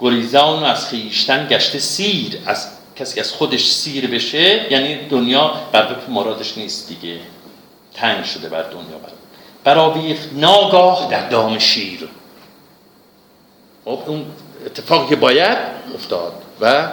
گریزان 0.00 0.64
از 0.64 0.88
خیشتن 0.88 1.46
گشته 1.50 1.78
سیر. 1.78 2.38
از 2.46 2.68
کسی 2.98 3.20
از 3.20 3.32
خودش 3.32 3.70
سیر 3.70 4.06
بشه 4.06 4.72
یعنی 4.72 5.08
دنیا 5.08 5.54
بر 5.72 5.96
مرادش 6.08 6.58
نیست 6.58 6.88
دیگه. 6.88 7.20
تنگ 7.94 8.24
شده 8.24 8.48
بر 8.48 8.62
دنیا 8.62 8.98
بر 9.02 9.10
برآویخت 9.64 10.28
ناگاه 10.32 11.08
در 11.10 11.28
دام 11.28 11.58
شیر. 11.58 12.08
خب 13.84 13.98
اون 14.06 14.26
اتفاقی 14.66 15.08
که 15.08 15.16
باید 15.16 15.58
افتاد 15.94 16.32
و 16.60 16.88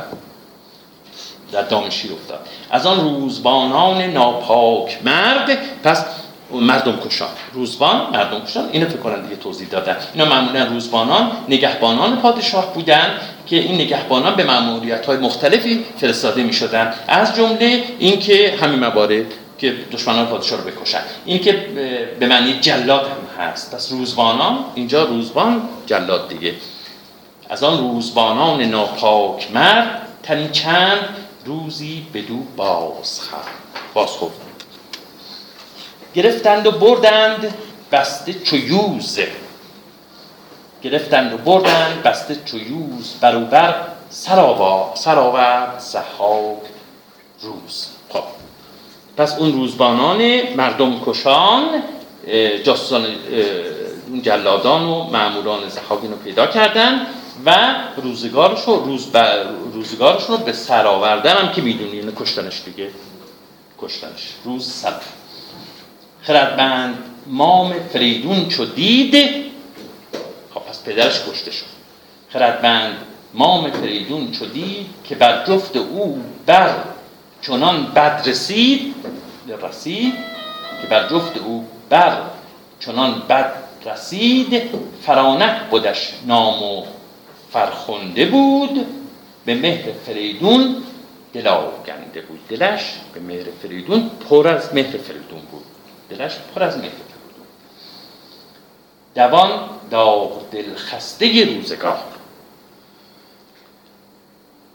در 1.51 1.62
دام 1.62 1.89
شیر 1.89 2.12
افتاد. 2.13 2.48
از 2.72 2.86
آن 2.86 3.00
روزبانان 3.00 4.01
ناپاک 4.01 5.00
مرد 5.03 5.57
پس 5.83 6.05
مردم 6.51 7.00
کشان. 7.00 7.29
روزبان 7.53 8.10
مردم 8.13 8.45
کشان. 8.45 8.69
اینو 8.72 8.89
فکر 8.89 8.98
کنن 8.98 9.22
دیگه 9.22 9.36
توضیح 9.36 9.67
دادن. 9.67 9.98
اینا 10.13 10.25
معمولا 10.25 10.65
روزبانان 10.65 11.31
نگهبانان 11.50 12.22
پادشاه 12.22 12.74
بودن. 12.74 13.19
که 13.53 13.60
این 13.60 13.75
نگهبانان 13.75 14.36
به 14.36 14.43
مأموریت 14.43 15.05
های 15.05 15.17
مختلفی 15.17 15.86
فرستاده 15.98 16.43
می 16.43 16.53
شدن 16.53 16.93
از 17.07 17.36
جمله 17.36 17.83
اینکه 18.00 18.57
همین 18.62 18.79
موارد 18.79 19.25
که 19.57 19.74
دشمنان 19.91 20.25
پادشاه 20.25 20.62
رو 20.62 20.72
بکشن. 20.72 21.00
این 21.25 21.39
که 21.39 21.51
به 22.19 22.27
معنی 22.27 22.53
جلاد 22.53 23.05
هم 23.05 23.45
هست. 23.45 23.75
پس 23.75 23.91
روزبانان 23.91 24.65
اینجا 24.75 25.03
روزبان 25.03 25.62
جلاد 25.86 26.29
دیگه. 26.29 26.53
از 27.50 27.63
آن 27.63 27.77
روزبانان 27.77 28.62
ناپاک 28.62 29.51
مرد 29.51 30.07
تنی 30.24 30.50
چند 30.51 31.00
روزی 31.45 32.05
بدو 32.13 32.38
باز 32.57 33.19
باز 33.93 34.10
خوب 34.10 34.31
گرفتند 36.15 36.67
و 36.67 36.72
بردند 36.72 37.53
بسته 37.91 38.33
چویوز 38.33 39.19
گرفتند 40.83 41.33
و 41.33 41.37
بردند 41.37 42.03
بسته 42.03 42.37
چویوز 42.45 43.13
بروبر 43.21 43.75
سراورد 44.95 45.79
زحاک 45.79 46.57
روز. 47.41 47.87
خب 48.09 48.23
پس 49.17 49.37
اون 49.37 49.53
روزبانان 49.53 50.41
مردم 50.55 51.01
کشان 51.05 51.83
جاسوسان 52.63 53.05
جلادان 54.21 54.83
و 54.83 55.03
معموران 55.03 55.69
زحاک 55.69 55.99
رو 56.03 56.15
پیدا 56.15 56.47
کردن 56.47 57.07
و 57.45 57.75
روزگارشون 57.97 58.83
روز 58.85 59.07
روزگارشون 59.73 60.37
رو 60.37 60.43
به 60.43 60.53
سر 60.53 60.87
آوردن 60.87 61.37
هم 61.37 61.51
که 61.51 61.61
می‌دونی 61.61 61.91
اینو 61.91 62.11
کشتنش 62.11 62.61
دیگه. 62.65 62.89
کشتنش. 63.81 64.33
روز 64.45 64.71
سر 64.71 64.93
خردمند 66.21 66.97
مام 67.27 67.73
فریدون 67.93 68.47
چو 68.47 68.65
دید 68.65 69.43
پدرش 70.85 71.21
کشته 71.29 71.51
شد. 71.51 71.65
خردمند 72.29 72.97
مام 73.33 73.71
فریدون 73.71 74.31
چو 74.31 74.45
دید 74.45 74.87
که 75.03 75.15
بر 75.15 75.45
جفت 75.45 75.77
او 75.77 76.23
بر 76.45 76.75
چنان 77.41 77.85
بد 77.85 78.23
رسید 78.25 78.95
رسید 79.63 80.13
که 80.81 80.87
بر 80.87 81.07
جفت 81.09 81.37
او 81.37 81.67
بر 81.89 82.17
چنان 82.79 83.23
بد 83.29 83.53
رسید 83.85 84.61
فرانک 85.05 85.61
بودش 85.71 86.13
نام 86.25 86.63
و 86.63 86.83
فرخنده 87.51 88.25
بود 88.25 88.85
به 89.45 89.55
مهر 89.55 89.91
فریدون 90.05 90.83
دلا 91.33 91.61
گنده 91.87 92.21
بود. 92.21 92.47
دلش 92.47 92.93
به 93.13 93.19
مهر 93.19 93.45
فریدون 93.61 94.11
پر 94.29 94.47
از 94.47 94.73
مهر 94.73 94.97
فریدون 94.97 95.41
بود. 95.51 95.63
دلش 96.09 96.31
پر 96.55 96.63
از 96.63 96.77
مهر 96.77 96.89
فریدون. 96.89 97.47
دوان 99.15 99.69
دل 100.51 100.75
خسته 100.75 101.55
روزگار. 101.55 102.03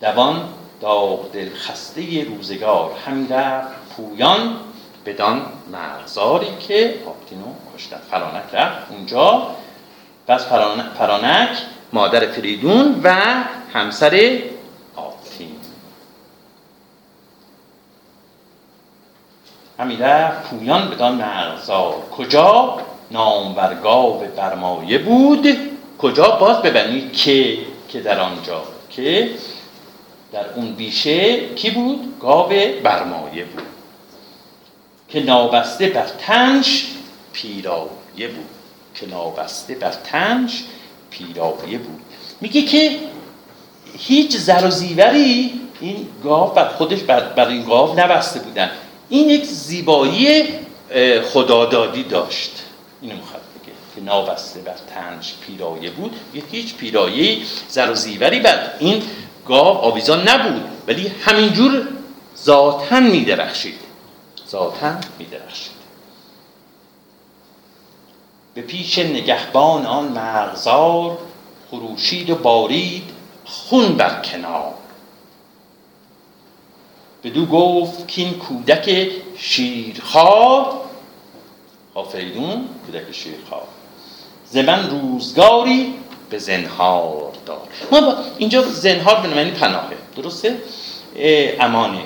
دوان 0.01 0.49
داغ 0.81 1.33
دل 1.33 1.55
خسته 1.55 2.25
روزگار 2.25 2.93
همی 3.07 3.29
رفت 3.29 3.69
پویان 3.97 4.57
بدان 5.07 5.47
مرغزاری 5.73 6.57
که 6.61 7.03
آبتینو 7.07 7.55
کشتن 7.75 8.01
فرانک 8.11 8.45
رفت 8.53 8.93
اونجا. 8.93 9.47
پس 10.27 10.47
فرانک 10.47 11.57
مادر 11.93 12.27
فریدون 12.27 13.01
و 13.05 13.15
همسر 13.73 14.43
آبتین. 14.97 15.57
همیده 19.79 20.31
پویان 20.31 20.91
بدان 20.91 21.15
مرغزار. 21.15 21.95
کجا؟ 22.11 22.88
نامورگاو 23.11 24.25
برمایه 24.37 24.99
بود. 24.99 25.47
کجا 25.99 26.31
باز 26.31 26.63
ببینید 26.63 27.13
که 27.13 27.59
که 27.89 28.01
در 28.01 28.21
آنجا. 28.21 28.63
که 28.91 29.31
در 30.33 30.45
اون 30.57 30.73
بیشه 30.73 31.49
کی 31.55 31.71
بود؟ 31.71 32.19
گاو 32.21 32.49
برمایه 32.83 33.45
بود. 33.45 33.63
که 35.09 35.21
نابسته 35.21 35.87
بر 35.87 36.07
تنش 36.19 36.87
پیرایه 37.33 38.29
بود. 38.29 38.49
که 38.95 39.07
نابسته 39.07 39.75
بر 39.75 39.93
تنش 40.05 40.65
پیرایه 41.11 41.79
بود. 41.79 42.01
میگه 42.41 42.63
که 42.63 42.99
هیچ 43.99 44.37
زر 44.37 44.67
و 44.67 44.71
زیوری 44.71 45.61
این 45.81 46.07
گاو 46.25 46.51
بر 46.55 46.69
خودش 46.69 47.01
بر, 47.01 47.21
بر 47.21 47.49
این 47.49 47.65
گاو 47.65 48.01
نبسته 48.01 48.41
بودن. 48.41 48.71
این 49.09 49.31
یک 49.31 49.45
زیبایی 49.45 50.45
خدادادی 51.33 52.03
داشت. 52.03 52.65
اینو 53.01 53.17
می‌خواد 53.17 53.43
بگه 53.43 53.73
که 53.95 54.01
نابسته 54.01 54.61
بر 54.61 54.77
تنش 54.95 55.35
پیرایه 55.41 55.91
بود. 55.91 56.17
هیچ 56.51 56.75
پیرایه 56.75 57.39
زر 57.69 57.91
و 57.91 57.95
زیوری 57.95 58.41
بر 58.41 58.71
این 58.79 59.03
گاو 59.47 59.77
آویزان 59.77 60.29
نبود 60.29 60.65
ولی 60.89 61.09
همینجور 61.09 61.89
ذاتا 62.45 63.01
میدرخشید. 63.01 63.81
ذاتا 64.49 64.95
میدرخشید. 65.19 65.79
به 68.55 68.63
پیش 68.63 68.99
نگهبان 68.99 69.87
آن 69.87 70.05
مرغزار 70.05 71.19
خروشید 71.71 72.31
و 72.31 72.35
بارید 72.35 73.11
خون 73.45 73.97
بر 73.97 74.23
کنار. 74.23 74.75
بدو 77.25 77.47
گفت 77.47 78.09
که 78.09 78.23
این 78.23 78.35
کودک 78.35 79.11
شیرخوار 79.37 80.78
آفریدون 81.99 82.69
کودک 82.87 83.13
شیرخوار 83.13 83.63
زمن 84.51 84.91
روزگاری 84.91 85.95
به 86.31 86.39
زنهار 86.39 87.33
دار. 87.47 87.69
ما 87.93 88.15
اینجا 88.39 88.63
زنهار 88.63 89.21
به 89.21 89.29
معنی 89.29 89.51
پناهه. 89.51 89.97
درسته؟ 90.17 90.57
امانه. 91.61 92.03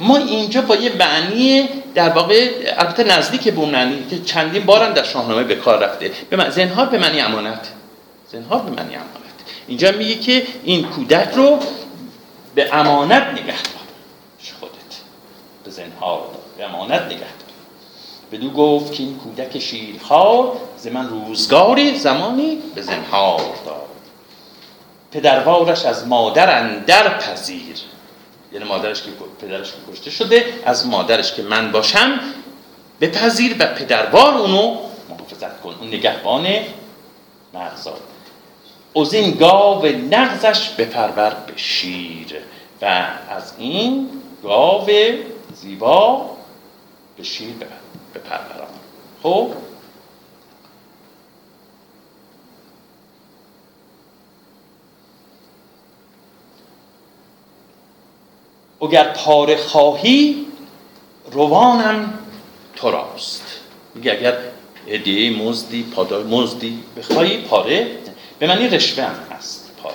ما 0.00 0.16
اینجا 0.16 0.62
با 0.62 0.76
یه 0.76 0.96
معنی 0.96 1.68
در 1.94 2.08
واقع 2.08 2.50
البته 2.78 3.04
نزدیک 3.04 3.48
به 3.48 3.66
معنی 3.66 4.06
که 4.10 4.20
چندین 4.20 4.64
بارم 4.64 4.92
در 4.92 5.02
شاهنامه 5.02 5.44
به 5.44 5.54
کار 5.54 5.78
رفته. 5.78 6.10
به 6.30 6.50
زنهار 6.50 6.86
به 6.86 6.98
معنی 6.98 7.20
امانت. 7.20 7.68
زنهار 8.32 8.62
به 8.62 8.70
معنی 8.70 8.94
امانت. 8.94 9.38
اینجا 9.66 9.92
میگه 9.92 10.14
که 10.14 10.46
این 10.64 10.82
کودک 10.84 11.28
رو 11.34 11.58
به 12.54 12.74
امانت 12.74 13.22
نگه 13.22 13.44
دار. 13.46 13.82
خودت. 14.60 14.72
به 15.64 15.70
زنهار 15.70 16.20
به 16.58 16.64
امانت 16.64 17.02
نگه 17.02 17.18
دار. 17.18 17.41
بدو 18.32 18.50
گفت 18.50 18.92
که 18.92 19.02
این 19.02 19.18
کودک 19.18 19.58
شیرخوار 19.58 20.52
ز 20.78 20.86
من 20.86 21.08
روزگاری 21.08 21.98
زمانی 21.98 22.58
به 22.74 22.82
زنهار 22.82 23.40
دار 23.66 23.88
پدروارش 25.12 25.84
از 25.84 26.06
مادر 26.06 26.58
اندر 26.58 27.18
پذیر. 27.18 27.76
یعنی 28.52 28.64
مادرش 28.64 29.02
که 29.02 29.10
پدرش 29.40 29.72
که 29.72 29.92
کشته 29.92 30.10
شده 30.10 30.44
از 30.64 30.86
مادرش 30.86 31.34
که 31.34 31.42
من 31.42 31.72
باشم 31.72 32.20
بپذیر 33.00 33.56
و 33.58 33.66
پدروار 33.66 34.34
اونو 34.34 34.76
محافظت 35.08 35.60
کن. 35.60 35.74
اون 35.80 35.88
نگهبان 35.88 36.46
مغزاد 37.54 38.00
از 38.96 39.14
این 39.14 39.30
گاو 39.30 39.86
نغزش 39.86 40.68
بپرور 40.68 41.36
به 41.46 41.52
شیر 41.56 42.36
و 42.82 43.06
از 43.30 43.52
این 43.58 44.08
گاو 44.42 44.90
زیبا 45.54 46.30
به 47.16 47.22
شیر 47.22 47.54
بپروران 48.14 48.68
خب؟ 49.22 49.52
اگر 58.82 59.12
پاره 59.12 59.56
خواهی 59.56 60.46
روانم 61.32 62.18
تو 62.76 62.90
راست. 62.90 63.60
میگه 63.94 64.12
اگر 64.12 64.38
هدیه 64.88 65.42
مزدی 65.42 65.82
پاداش 65.82 66.26
مزدی 66.26 66.82
بخوای 66.96 67.40
پاره 67.40 67.98
به 68.38 68.46
معنی 68.46 68.68
رشوه 68.68 69.04
هم 69.04 69.36
هست 69.36 69.70
پاره. 69.82 69.94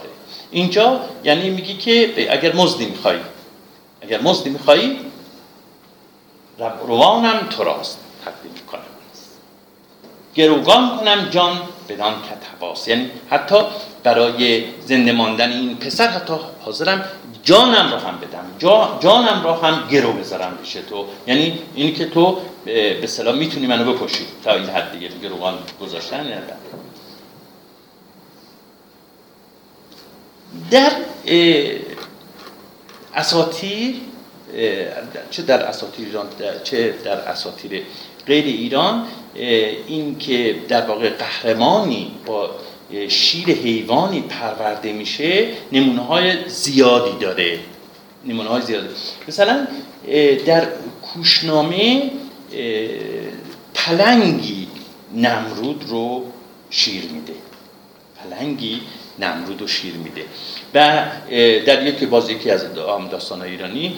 اینجا 0.52 1.02
یعنی 1.24 1.50
میگی 1.50 1.78
که 1.78 2.34
اگر 2.34 2.56
مزدی 2.56 2.86
می‌خوای 2.86 3.18
اگر 4.02 4.22
مزدی 4.22 4.50
می‌خوای 4.50 4.98
روانم 6.88 7.48
تو 7.50 7.64
راست. 7.64 8.00
تقدیم 8.28 8.66
کنم 8.72 8.82
گروگان 10.36 10.98
کنم 10.98 11.30
جان 11.30 11.62
بدان 11.90 12.14
کتواس 12.22 12.88
یعنی 12.88 13.12
حتی 13.30 13.56
برای 14.04 14.64
زنده 14.86 15.12
ماندن 15.12 15.52
این 15.52 15.78
پسر 15.78 16.08
حتی 16.08 16.34
حاضرم 16.62 17.06
جانم 17.44 17.92
را 17.92 18.00
هم 18.00 18.20
بدم. 18.20 18.46
جانم 19.00 19.42
را 19.44 19.54
هم 19.54 19.88
گرو 19.88 20.14
بذارم 20.14 20.58
پیش 20.58 20.74
تو. 20.74 21.06
یعنی 21.28 21.60
اینی 21.76 21.92
که 21.92 22.06
تو 22.06 22.38
به 22.66 23.08
سلام 23.08 23.38
می‌تونی 23.38 23.68
منو 23.68 23.94
بکشی 23.94 24.26
تا 24.44 24.54
این 24.54 24.70
حد 24.70 24.92
دیگه 24.92 25.08
گروگان 25.08 25.58
گذاشتن 25.82 26.26
یا 26.26 26.38
در 30.72 30.92
اساتیر 33.16 33.96
چه 35.32 35.42
در 35.44 35.62
اساتیر 35.62 36.08
چه 36.64 36.92
در 37.04 37.20
اساتیر 37.20 37.86
غیر 38.28 38.46
ایران 38.46 39.04
این 39.88 40.18
که 40.18 40.56
در 40.68 40.86
واقع 40.86 41.10
قهرمانی 41.10 42.12
با 42.26 42.50
شیر 43.10 43.48
حیوانی 43.48 44.22
پرورده 44.22 44.94
میشه 44.94 45.48
نمونه 45.72 46.02
های 46.02 46.50
زیادی 46.50 47.18
داره. 47.20 47.60
نمونه 48.26 48.50
های 48.50 48.62
زیادی. 48.62 48.88
مثلا 49.28 49.68
در 50.46 50.68
کوشنامه 51.14 52.12
پلنگی 53.74 54.68
نمرود 55.16 55.86
رو 55.88 56.26
شیر 56.70 57.04
میده. 57.04 57.34
پلنگی 58.24 58.82
نمرود 59.20 59.62
رو 59.62 59.68
شیر 59.68 59.94
میده. 59.94 60.26
و 60.74 61.06
در 61.66 61.88
یکی 61.88 62.06
باز 62.06 62.30
یکی 62.30 62.50
از 62.52 62.66
داستان 63.12 63.42
ایرانی 63.42 63.98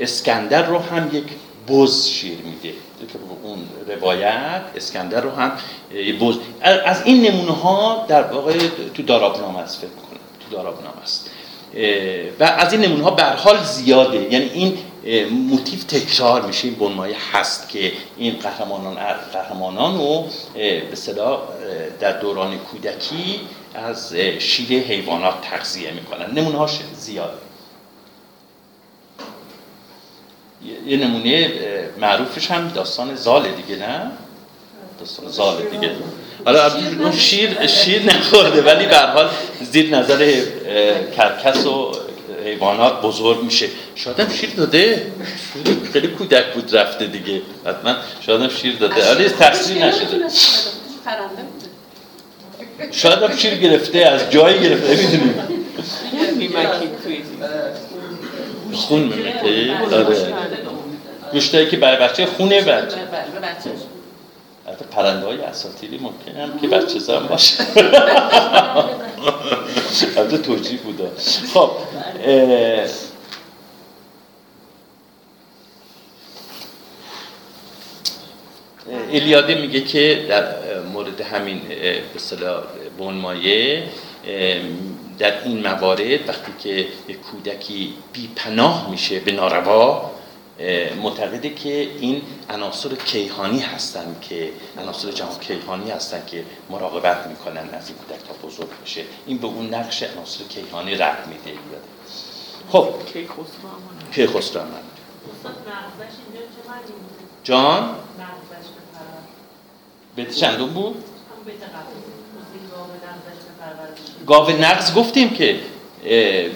اسکندر 0.00 0.66
رو 0.66 0.78
هم 0.78 1.10
یک 1.16 1.24
بز 1.68 2.06
شیر 2.06 2.38
میده. 2.44 2.74
که 3.00 3.18
اون 3.42 3.58
روایت 3.88 4.62
اسکندر 4.76 5.20
رو 5.20 5.30
هم 5.30 5.52
بز 6.20 6.36
از 6.84 7.02
این 7.04 7.22
نمونه 7.22 7.52
ها 7.52 8.04
در 8.08 8.22
واقع 8.22 8.58
تو 8.94 9.02
دارابنامه 9.02 9.58
است 9.58 9.78
فکر 9.78 9.88
کنم 9.88 10.20
تو 10.40 10.56
دارابنامه 10.56 11.02
است. 11.02 11.30
و 12.40 12.44
از 12.44 12.72
این 12.72 12.82
نمونه 12.82 13.04
ها 13.04 13.10
به 13.10 13.22
حال 13.22 13.62
زیاده. 13.62 14.32
یعنی 14.32 14.50
این 14.54 14.78
موتیف 15.30 15.84
تکرار 15.84 16.42
میشه 16.46 16.68
این 16.68 16.76
بنمایه 16.76 17.16
هست 17.32 17.68
که 17.68 17.92
این 18.16 18.36
قهرمانان 18.38 18.96
قهرمانان 19.32 19.98
رو 19.98 20.26
به 20.90 20.96
صدا 20.96 21.48
در 22.00 22.20
دوران 22.20 22.58
کودکی 22.58 23.40
از 23.74 24.14
شیر 24.38 24.82
حیوانات 24.82 25.34
تغذیه 25.40 25.92
می‌کنن. 25.92 26.30
نمونه 26.30 26.58
هاش 26.58 26.80
زیاده. 26.94 27.45
یه 30.86 30.96
نمونه 30.96 31.50
معروفش 32.00 32.50
هم 32.50 32.68
داستان 32.68 33.14
زال 33.14 33.48
دیگه 33.48 33.76
نه؟ 33.76 34.10
داستان 35.00 35.28
زال 35.28 35.62
دیگه. 35.62 35.90
حالا 36.44 36.74
اون 36.74 37.12
شیر 37.12 37.66
شیر 37.66 38.02
نخورده 38.02 38.62
ولی 38.62 38.86
به 38.86 38.98
حال 38.98 39.28
زیر 39.70 39.96
نظر 39.96 40.40
کرکس 41.16 41.66
و 41.66 41.92
حیوانات 42.44 43.02
بزرگ 43.02 43.42
میشه. 43.42 43.68
شادم 43.94 44.28
شیر 44.28 44.50
داده. 44.50 45.12
خیلی 45.92 46.08
کودک 46.08 46.54
بود 46.54 46.76
رفته 46.76 47.06
دیگه. 47.06 47.42
حتما 47.66 47.94
شادم 48.20 48.48
شیر 48.48 48.76
داده. 48.76 49.10
ولی 49.10 49.28
تفسیر 49.28 49.84
نشده. 49.84 50.06
شاید 52.92 53.36
شیر 53.38 53.54
گرفته 53.54 53.98
از 53.98 54.30
جایی 54.30 54.60
گرفته 54.60 54.96
می‌دونیم 54.96 55.34
خون 58.86 59.02
میمکی 59.02 59.70
آره. 59.70 60.34
گوشتایی 61.32 61.66
که 61.68 61.76
برای 61.76 62.08
بچه 62.08 62.26
خونه 62.26 62.62
بچه. 62.62 62.96
البته 64.66 64.84
پرنده 64.84 65.26
های 65.26 65.40
اساتیری 65.40 65.98
ممکنه 65.98 66.42
هم 66.42 66.58
که 66.58 66.68
بچه 66.68 66.98
زن 66.98 67.26
باشه. 67.26 67.64
البته 70.16 70.38
توجیه 70.38 70.78
بوده. 70.78 71.10
خب 71.54 71.70
الیاده 79.12 79.54
میگه 79.54 79.80
که 79.80 80.26
در 80.28 80.44
مورد 80.92 81.20
همین 81.20 81.60
به 81.68 82.02
اصطلاح 82.16 82.62
بنمایه 82.98 83.82
در 85.18 85.42
این 85.44 85.66
موارد 85.66 86.28
وقتی 86.28 86.52
که 86.58 86.70
یک 87.08 87.20
کودکی 87.20 87.94
بی 88.12 88.30
پناه 88.36 88.90
میشه 88.90 89.20
به 89.20 89.32
ناروا 89.32 90.10
معتقده 91.02 91.50
که 91.54 91.70
این 91.70 92.22
عناصر 92.50 92.94
کیهانی 92.94 93.58
هستن 93.58 94.16
که 94.20 94.50
عناصر 94.78 95.10
جهان 95.10 95.38
کیهانی 95.38 95.90
هستن 95.90 96.22
که 96.26 96.44
مراقبت 96.70 97.26
می‌کنن 97.26 97.68
از 97.72 97.88
این 97.88 97.98
کودک 97.98 98.20
تا 98.28 98.48
بزرگ 98.48 98.68
بشه. 98.84 99.04
این 99.26 99.38
به 99.38 99.46
اون 99.46 99.74
نقش 99.74 100.02
عناصر 100.02 100.44
کیهانی 100.44 100.94
رد 100.94 101.28
میده. 101.28 101.58
خب. 102.72 102.94
کی 104.14 104.26
خسرو 104.26 104.62
جان؟ 107.44 107.94
بیت 110.16 110.30
چندون 110.30 110.68
بود؟ 110.68 111.04
گاو 114.26 114.50
نقص 114.50 114.94
گفتیم 114.94 115.30
که 115.30 115.60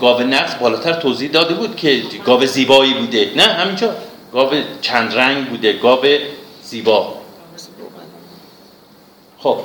گاو 0.00 0.20
نقص 0.20 0.54
بالاتر 0.60 0.92
توضیح 0.92 1.30
داده 1.30 1.54
بود 1.54 1.76
که 1.76 2.02
گاو 2.24 2.46
زیبایی 2.46 2.94
بوده. 2.94 3.32
نه 3.36 3.42
همینجا. 3.42 3.94
گاو 4.32 4.50
چند 4.80 5.14
رنگ 5.14 5.48
بوده. 5.48 5.72
گاو 5.72 6.04
زیبا. 6.62 7.14
خب. 9.38 9.58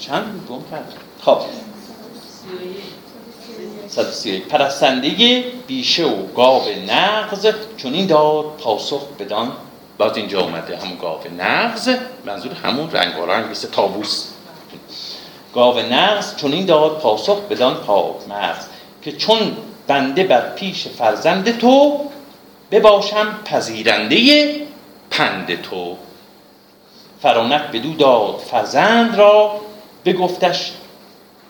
چند؟ 0.00 0.46
بود 0.48 0.70
کرد. 0.70 0.94
خب. 1.20 1.38
پرستنده 4.48 5.44
بیشه 5.66 6.04
و 6.04 6.26
گاو 6.26 6.62
نغز 6.88 7.46
چون 7.76 7.94
این 7.94 8.06
داد 8.06 8.44
پاسخ 8.44 9.08
بدان 9.18 9.52
باز 10.02 10.16
اینجا 10.16 10.40
اومده 10.40 10.76
همون 10.76 10.98
گاو 10.98 11.20
نغز 11.38 11.90
منظور 12.26 12.52
همون 12.52 12.90
رنگ 12.90 13.12
رنگ 13.28 13.50
مثل 13.50 13.68
تابوس 13.68 14.26
گاو 15.54 15.78
نغز 15.78 16.36
چون 16.36 16.52
این 16.52 16.66
داد 16.66 16.98
پاسخ 16.98 17.40
بدان 17.40 17.74
پاک 17.74 18.28
مغز 18.28 18.66
که 19.02 19.12
چون 19.12 19.56
بنده 19.86 20.24
بر 20.24 20.50
پیش 20.50 20.88
فرزند 20.88 21.58
تو 21.58 22.00
بباشم 22.70 23.38
پذیرنده 23.44 24.54
پند 25.10 25.62
تو. 25.62 25.96
فرانک 27.22 27.62
بدو 27.62 27.94
داد 27.94 28.38
فرزند 28.38 29.16
را 29.16 29.60
بگفتش 30.04 30.72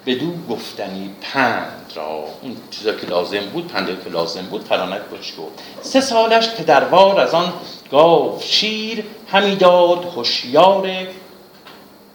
بدو 0.06 0.32
گفتنی 0.50 1.10
پند. 1.20 1.81
را 1.94 2.24
اون 2.42 2.56
چیزا 2.70 2.92
که 2.92 3.06
لازم 3.06 3.40
بود 3.40 3.68
پنده 3.68 3.96
که 4.04 4.10
لازم 4.10 4.42
بود 4.42 4.64
فرانک 4.64 5.02
بهش 5.02 5.32
گفت. 5.38 5.62
سه 5.82 6.00
سالش 6.00 6.48
پدروار 6.48 7.20
از 7.20 7.34
آن 7.34 7.52
گاو 7.90 8.40
شیر 8.40 9.04
همی 9.28 9.56
داد 9.56 10.04
هوشیار 10.04 10.88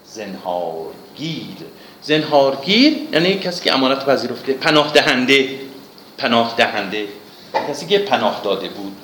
زنهارگیر. 0.06 1.58
زنهارگیر 2.02 2.98
یعنی 3.14 3.40
کسی 3.40 3.64
که 3.64 3.74
امانت 3.74 4.06
پذیرفته 4.06 4.54
پناه 4.54 4.92
دهنده. 4.92 5.60
پناه 6.18 6.54
دهنده. 6.58 7.08
کسی 7.70 7.88
که 7.88 8.00
پناه 8.00 8.42
داده 8.44 8.70
بود. 8.70 8.96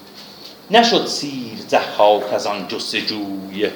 نشد 0.72 1.08
سیر 1.08 1.58
زحاک 1.68 2.34
از 2.34 2.48
آن 2.48 2.68
جستجوی. 2.68 3.70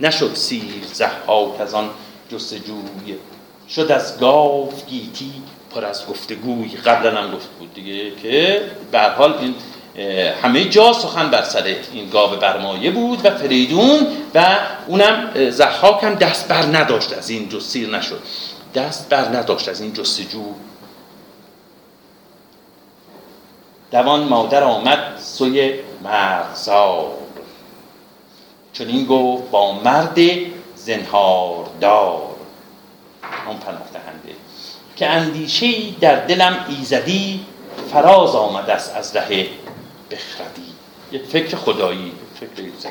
نشد 0.00 0.34
سیر 0.34 0.84
زحاک 0.92 1.60
از 1.60 1.74
آن 1.74 1.90
جستجوی. 2.32 3.18
شد 3.68 3.92
از 3.92 4.18
گاو 4.20 4.72
گیتی 4.88 5.32
پر 5.74 5.84
از 5.84 6.06
گفتگوی 6.06 6.68
قبلا 6.68 7.22
هم 7.22 7.30
گفت 7.30 7.48
بود 7.48 7.74
دیگه 7.74 8.10
که 8.10 8.62
به 8.92 9.00
حال 9.00 9.38
این 9.38 9.54
همه 10.42 10.64
جا 10.64 10.92
سخن 10.92 11.30
بر 11.30 11.42
سر 11.42 11.76
این 11.92 12.10
گاو 12.10 12.36
برمایه 12.36 12.90
بود 12.90 13.26
و 13.26 13.30
فریدون 13.30 14.06
و 14.34 14.56
اونم 14.86 15.50
زحاک 15.50 16.04
هم 16.04 16.14
دست 16.14 16.48
بر 16.48 16.62
نداشت 16.62 17.12
از 17.12 17.30
این 17.30 17.48
جسیر 17.48 17.88
نشد. 17.88 18.22
دست 18.74 19.08
بر 19.08 19.24
نداشت 19.24 19.68
از 19.68 19.80
این 19.80 19.92
جستجو. 19.92 20.44
دوان 23.90 24.24
مادر 24.24 24.62
آمد 24.62 25.18
سوی 25.18 25.74
مرزار 26.02 27.10
چون 28.72 28.88
این 28.88 29.06
گفت 29.06 29.50
با 29.50 29.72
مرد 29.72 30.18
زنهاردار. 30.76 32.22
اون 33.46 33.56
پناه 33.56 33.88
دهنده 33.92 34.34
که 34.96 35.10
اندیشه 35.10 35.68
در 36.00 36.26
دلم 36.26 36.64
ایزدی 36.68 37.40
فراز 37.92 38.34
آمده 38.34 38.72
است 38.72 38.96
از 38.96 39.16
ره 39.16 39.46
بخردی. 40.10 40.62
یک 41.12 41.22
فکر 41.22 41.56
خدایی 41.56 42.12
فکر 42.34 42.62
ایزدی 42.62 42.88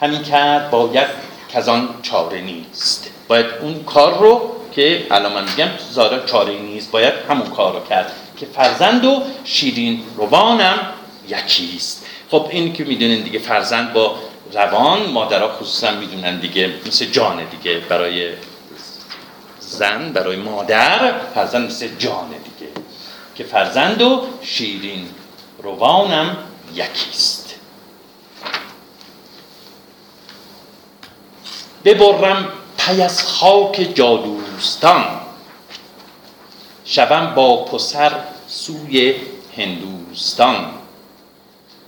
همین 0.00 0.22
کرد 0.22 0.70
باید 0.70 1.06
که 1.48 1.62
چاره 2.02 2.40
نیست. 2.40 3.10
باید 3.28 3.46
اون 3.60 3.84
کار 3.84 4.18
رو 4.18 4.56
که 4.72 5.06
الان 5.10 5.32
من 5.32 5.44
میگم 5.50 5.68
زاره 5.90 6.26
چاره 6.26 6.52
نیست 6.52 6.90
باید 6.90 7.14
همون 7.28 7.46
کار 7.46 7.72
رو 7.72 7.86
کرد 7.88 8.12
که 8.36 8.46
فرزند 8.46 9.04
و 9.04 9.22
شیرین 9.44 10.02
روانم 10.16 10.78
یکیست 11.28 12.06
خب 12.30 12.46
این 12.50 12.72
که 12.72 12.84
می‌دونین 12.84 13.22
دیگه 13.22 13.38
فرزند 13.38 13.92
با 13.92 14.16
روان 14.52 15.10
مادرها 15.10 15.48
خصوصا 15.48 15.90
می‌دونن 15.90 16.40
دیگه 16.40 16.70
مثل 16.86 17.04
جانه 17.04 17.44
دیگه 17.44 17.78
برای 17.78 18.30
زن 19.70 20.12
برای 20.12 20.36
مادر 20.36 21.18
فرزند 21.34 21.66
مثل 21.66 21.88
جانه 21.98 22.36
دیگه 22.38 22.72
که 23.34 23.44
فرزند 23.44 24.02
و 24.02 24.26
شیرین 24.42 25.08
روانم 25.62 26.36
یکیست. 26.74 27.54
ببرم 31.84 32.48
پی 32.78 33.02
از 33.02 33.22
خاک 33.22 33.90
جادوستان 33.94 35.04
شوم 36.84 37.34
با 37.34 37.64
پسر 37.64 38.12
سوی 38.48 39.14
هندوستان 39.56 40.70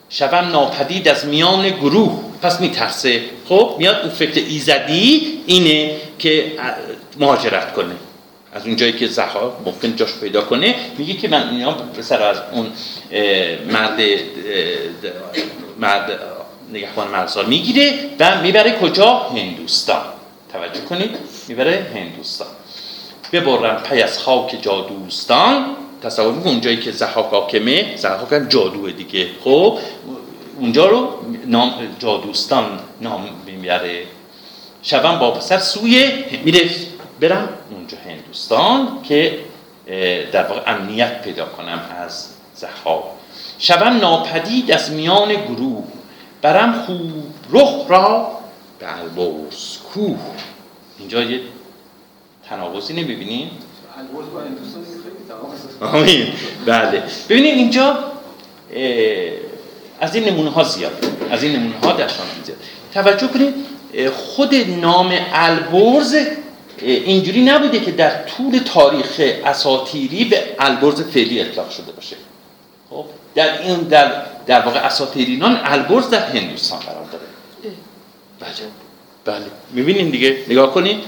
شوم 0.08 0.34
ناپدید 0.34 1.08
از 1.08 1.26
میان 1.26 1.70
گروه. 1.70 2.31
پس 2.42 2.60
میترسه. 2.60 3.22
خب 3.48 3.74
میاد 3.78 3.96
اون 3.96 4.10
فکر 4.10 4.44
ایزدی 4.48 5.38
اینه 5.46 5.96
که 6.18 6.52
مهاجرت 7.18 7.72
کنه. 7.72 7.94
از 8.52 8.66
اون 8.66 8.76
جایی 8.76 8.92
که 8.92 9.06
زها 9.06 9.56
ممکن 9.64 9.96
جاش 9.96 10.14
پیدا 10.20 10.42
کنه 10.42 10.74
میگه 10.98 11.14
که 11.14 11.28
من 11.28 11.48
اینا 11.48 11.72
پسر 11.72 12.22
از 12.22 12.36
اون 12.52 12.66
مرد 13.72 14.00
مرد 15.80 16.20
نگهبان 16.72 17.08
مرزا 17.08 17.42
می‌گیره 17.42 17.94
و 18.20 18.40
می‌بره 18.42 18.78
کجا؟ 18.78 19.18
هندوستان. 19.18 20.02
توجه 20.52 20.80
کنید 20.80 21.10
می‌بره 21.48 21.86
هندوستان. 21.94 22.48
ببرن 23.32 23.76
پی 23.76 24.02
از 24.02 24.18
خاک 24.18 24.58
جادوستان. 24.62 25.66
تصور 26.02 26.32
می‌کنم 26.32 26.50
اونجایی 26.52 26.76
که 26.76 26.92
زحاک 26.92 27.26
حاکمه 27.26 27.96
زحاک 27.96 28.32
هم 28.32 28.48
جادوه 28.48 28.92
دیگه. 28.92 29.28
خب 29.44 29.78
اونجا 30.58 30.86
رو 30.86 31.18
نام 31.46 31.72
جادوستان 31.98 32.80
نام 33.00 33.28
می‌بره. 33.46 34.06
شبم 34.82 35.18
با 35.18 35.30
پسر 35.30 35.58
سوی 35.58 36.24
میره 36.44 36.70
برم 37.20 37.48
اونجا 37.70 37.96
هندوستان 38.06 39.02
که 39.02 39.38
در 40.32 40.46
واقع 40.46 40.62
امنیت 40.66 41.22
پیدا 41.22 41.46
کنم 41.46 41.80
از 41.98 42.28
زحاک 42.54 43.04
شبم 43.58 43.96
ناپدید 43.96 44.72
از 44.72 44.90
میان 44.90 45.34
گروه. 45.34 45.84
برم 46.42 46.82
خوب 46.86 47.24
رخ 47.50 47.86
را 47.88 48.32
به 48.78 48.98
البرز 48.98 49.78
کوه. 49.94 50.18
اینجا 50.98 51.22
یه 51.22 51.40
تناقضی 52.48 52.94
نمی‌بینین؟ 52.94 53.50
آمین. 55.80 56.32
بله. 56.66 57.02
ببینید 57.28 57.54
اینجا 57.54 57.98
از 60.02 60.14
این 60.14 60.24
نمونه 60.24 60.50
ها 60.50 60.64
زیاد. 60.64 61.06
از 61.30 61.42
این 61.42 61.56
نمونه 61.56 61.74
ها 61.82 61.92
در 61.92 62.08
شان 62.08 62.26
زیاد. 62.44 62.58
توجه 62.94 63.26
کنید 63.26 63.54
خود 64.12 64.54
نام 64.54 65.12
البرز 65.32 66.16
اینجوری 66.82 67.42
نبوده 67.42 67.80
که 67.80 67.90
در 67.90 68.22
طول 68.22 68.58
تاریخ 68.58 69.20
اساتیری 69.44 70.24
به 70.24 70.44
البرز 70.58 71.02
فعلی 71.02 71.40
اطلاق 71.40 71.70
شده 71.70 71.92
باشه. 71.92 72.16
خب 72.90 73.04
در 73.34 73.62
این 73.62 73.76
در 73.76 74.12
در 74.46 74.60
واقع 74.60 74.78
اساطیرینان 74.78 75.60
البرز 75.64 76.10
در 76.10 76.26
هندوستان 76.26 76.78
قرار 76.78 77.06
داره. 77.12 77.24
بله. 78.40 78.50
بله. 79.24 79.46
می‌بینین 79.72 80.10
دیگه. 80.10 80.36
نگاه 80.48 80.74
کنین. 80.74 81.00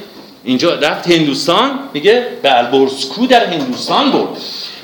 اینجا 0.44 0.74
رفت 0.74 1.10
هندوستان 1.10 1.78
میگه 1.94 2.26
به 2.42 2.58
البرزکو 2.58 3.26
در 3.26 3.46
هندوستان 3.46 4.12
برد. 4.12 4.40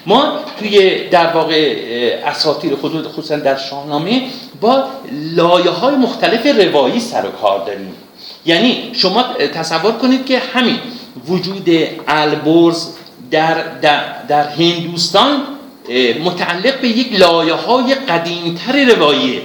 ما 0.07 0.39
توی 0.59 1.09
در 1.09 1.33
واقع 1.33 1.77
اساطیر 2.27 2.77
خود 2.77 3.07
خصوصا 3.07 3.37
در 3.37 3.57
شاهنامه 3.57 4.23
با 4.61 4.85
لایه 5.13 5.71
های 5.71 5.95
مختلف 5.95 6.47
روایی 6.47 7.01
سر 7.01 7.27
و 7.27 7.31
کار 7.31 7.67
داریم. 7.67 7.95
یعنی 8.47 8.91
شما 8.93 9.23
تصور 9.55 9.93
کنید 9.93 10.27
که 10.27 10.39
همین 10.39 10.79
وجود 11.29 11.69
البرز 12.09 12.89
در, 13.31 13.55
در, 13.83 14.23
در 14.29 14.49
هندوستان 14.49 15.43
متعلق 16.25 16.81
به 16.81 16.89
یک 16.89 17.21
لایه 17.21 17.55
های 17.55 17.95
قدیمتر 17.95 18.85
رواییه 18.85 19.43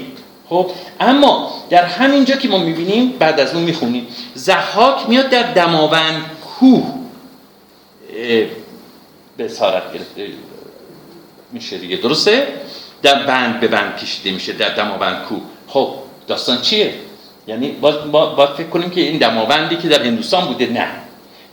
خب 0.49 0.71
اما 0.99 1.51
در 1.69 1.85
همینجا 1.85 2.35
که 2.35 2.47
ما 2.47 2.57
می‌بینیم 2.57 3.13
بعد 3.19 3.39
از 3.39 3.53
اون 3.53 3.63
می‌خونیم 3.63 4.07
زحاک 4.33 5.09
میاد 5.09 5.29
در 5.29 5.53
دماوند 5.53 6.21
کوه. 6.59 6.93
به 9.37 9.47
سارت 9.47 9.93
گرفته 9.93 10.27
میشه 11.51 11.77
دیگه. 11.77 11.97
درسته؟ 11.97 12.47
در 13.01 13.23
بند 13.23 13.59
به 13.59 13.67
بند 13.67 13.97
کشیده 13.97 14.31
میشه 14.31 14.53
در 14.53 14.75
دماوند 14.75 15.25
کوه 15.25 15.41
خب 15.67 15.93
داستان 16.27 16.61
چیه؟ 16.61 16.93
یعنی 17.47 17.71
باید, 17.71 18.49
فکر 18.57 18.67
کنیم 18.67 18.89
که 18.89 19.01
این 19.01 19.17
دماوندی 19.17 19.75
که 19.75 19.87
در 19.87 20.03
هندوستان 20.03 20.45
بوده 20.45 20.65
نه. 20.65 20.87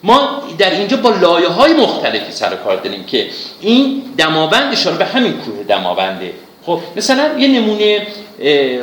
ما 0.02 0.42
در 0.58 0.70
اینجا 0.70 0.96
با 0.96 1.10
لایه 1.10 1.48
های 1.48 1.72
مختلفی 1.72 2.32
سر 2.32 2.56
کار 2.56 2.76
داریم 2.76 3.04
که 3.04 3.30
این 3.60 4.02
دماوند 4.18 4.72
اشاره 4.72 4.96
به 4.96 5.04
همین 5.04 5.32
کوه 5.32 5.62
دماونده. 5.62 6.32
خب 6.66 6.80
مثلا 6.96 7.38
یه 7.38 7.48
نمونه 7.48 8.06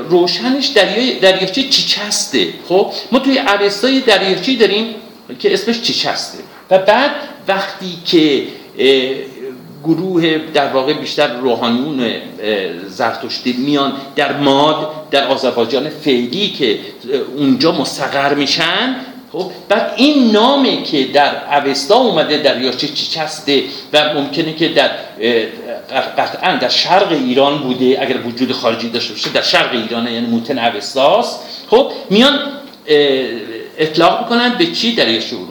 روشنش 0.09 0.67
دریای 0.67 1.19
دریاچه 1.19 1.63
چیچسته. 1.63 2.47
خب 2.69 2.91
ما 3.11 3.19
توی 3.19 3.39
اوستای 3.39 3.99
دریاچه 3.99 4.55
داریم 4.55 4.95
که 5.39 5.53
اسمش 5.53 5.81
چیچسته. 5.81 6.37
و 6.69 6.77
بعد 6.77 7.11
وقتی 7.47 7.97
که 8.05 8.43
گروه 9.83 10.37
در 10.53 10.67
واقع 10.67 10.93
بیشتر 10.93 11.27
روحانیون 11.27 12.11
زرتشتی 12.87 13.53
میان 13.53 13.93
در 14.15 14.37
ماد 14.37 14.89
در 15.11 15.27
آذربایجان 15.27 15.89
فعلی 15.89 16.47
که 16.49 16.79
اونجا 17.37 17.71
مستقر 17.71 18.33
میشن. 18.33 18.95
خب 19.31 19.51
بعد 19.69 19.93
این 19.95 20.31
نامی 20.31 20.83
که 20.83 21.03
در 21.03 21.31
اوستا 21.55 21.95
اومده 21.95 22.37
در 22.37 22.61
یاچه 22.61 22.87
چیچسته 22.87 23.63
و 23.93 24.13
ممکنه 24.13 24.53
که 24.53 24.69
در 24.69 24.89
قطعا 26.17 26.55
در 26.55 26.69
شرق 26.69 27.11
ایران 27.11 27.57
بوده 27.57 27.97
اگر 28.01 28.17
وجود 28.27 28.51
خارجی 28.51 28.89
داشته 28.89 29.13
باشه 29.13 29.29
در 29.29 29.41
شرق 29.41 29.73
ایران 29.73 30.07
یعنی 30.07 30.27
موتن 30.27 30.59
اوستاست 30.59 31.39
خب 31.69 31.91
میان 32.09 32.39
اطلاق 33.77 34.23
می‌کنن 34.23 34.57
به 34.57 34.65
چی 34.65 34.95
در 34.95 35.05
ارومیه 35.05 35.48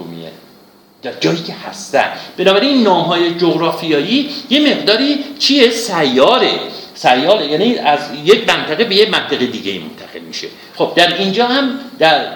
در 1.02 1.12
جایی 1.20 1.42
که 1.42 1.52
هستن. 1.52 2.12
بنابراین 2.36 2.70
این 2.70 2.82
نام 2.82 3.04
های 3.04 3.34
جغرافیایی 3.34 4.30
یه 4.50 4.60
مقداری 4.60 5.24
چیه؟ 5.38 5.70
سیاره. 5.70 6.50
سیاره 6.94 7.46
یعنی 7.46 7.78
از 7.78 8.00
یک 8.24 8.48
منطقه 8.48 8.84
به 8.84 8.94
یک 8.94 9.10
منطقه 9.10 9.46
دیگه 9.46 9.72
منتقل 9.72 10.07
میشه. 10.28 10.48
خب 10.76 10.92
در 10.96 11.14
اینجا 11.14 11.46
هم 11.46 11.80
در 11.98 12.26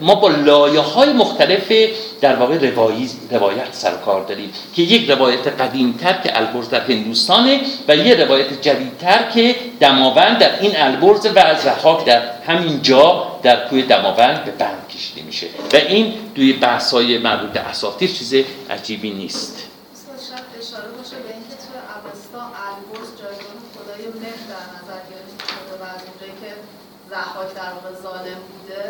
ما 0.00 0.14
با 0.14 0.28
لایه 0.28 0.80
های 0.80 1.12
مختلف 1.12 1.72
در 2.20 2.36
واقع 2.36 2.70
روایت 3.30 3.72
سرکار 3.72 4.24
داریم 4.24 4.52
که 4.74 4.82
یک 4.82 5.10
روایت 5.10 5.46
قدیمتر 5.46 6.12
که 6.12 6.38
البرز 6.38 6.68
در 6.68 6.80
هندوستانه 6.80 7.60
و 7.88 7.96
یک 7.96 8.18
روایت 8.18 8.62
جدیدتر 8.62 9.30
که 9.34 9.54
دماوند 9.80 10.38
در 10.38 10.60
این 10.60 10.72
البرز 10.76 11.26
و 11.26 11.38
از 11.38 11.66
رحاک 11.66 12.04
در 12.04 12.22
همین 12.46 12.82
جا 12.82 13.26
در 13.42 13.68
کوی 13.68 13.82
دماوند 13.82 14.44
به 14.44 14.50
بند 14.50 14.88
کشیده 14.94 15.22
میشه. 15.22 15.46
و 15.72 15.76
این 15.76 16.14
توی 16.34 16.52
بحث 16.52 16.94
های 16.94 17.18
مربوط 17.18 17.50
به 17.50 17.60
اساطیر 17.60 18.10
چیز 18.10 18.34
عجیبی 18.70 19.10
نیست 19.10 19.72
اشاره 20.62 20.90
باشه 20.98 21.16
به 21.26 21.30
اینکه 21.36 21.54
توی 21.62 21.78
اوستا 22.04 22.42
البرز 22.68 23.08
جایگاه 23.20 23.56
خدای 23.74 24.04
مهر 24.22 24.42
در 24.52 24.66
نظر 24.76 25.00
گرفته 25.10 25.44
شده 25.52 25.74
و 25.80 25.84
از 25.94 26.02
اونجایی 26.08 26.36
که 26.42 26.50
زحاک 27.12 27.54
در 27.54 27.60
واقع 27.62 28.02
ظالم 28.02 28.40
بوده. 28.50 28.84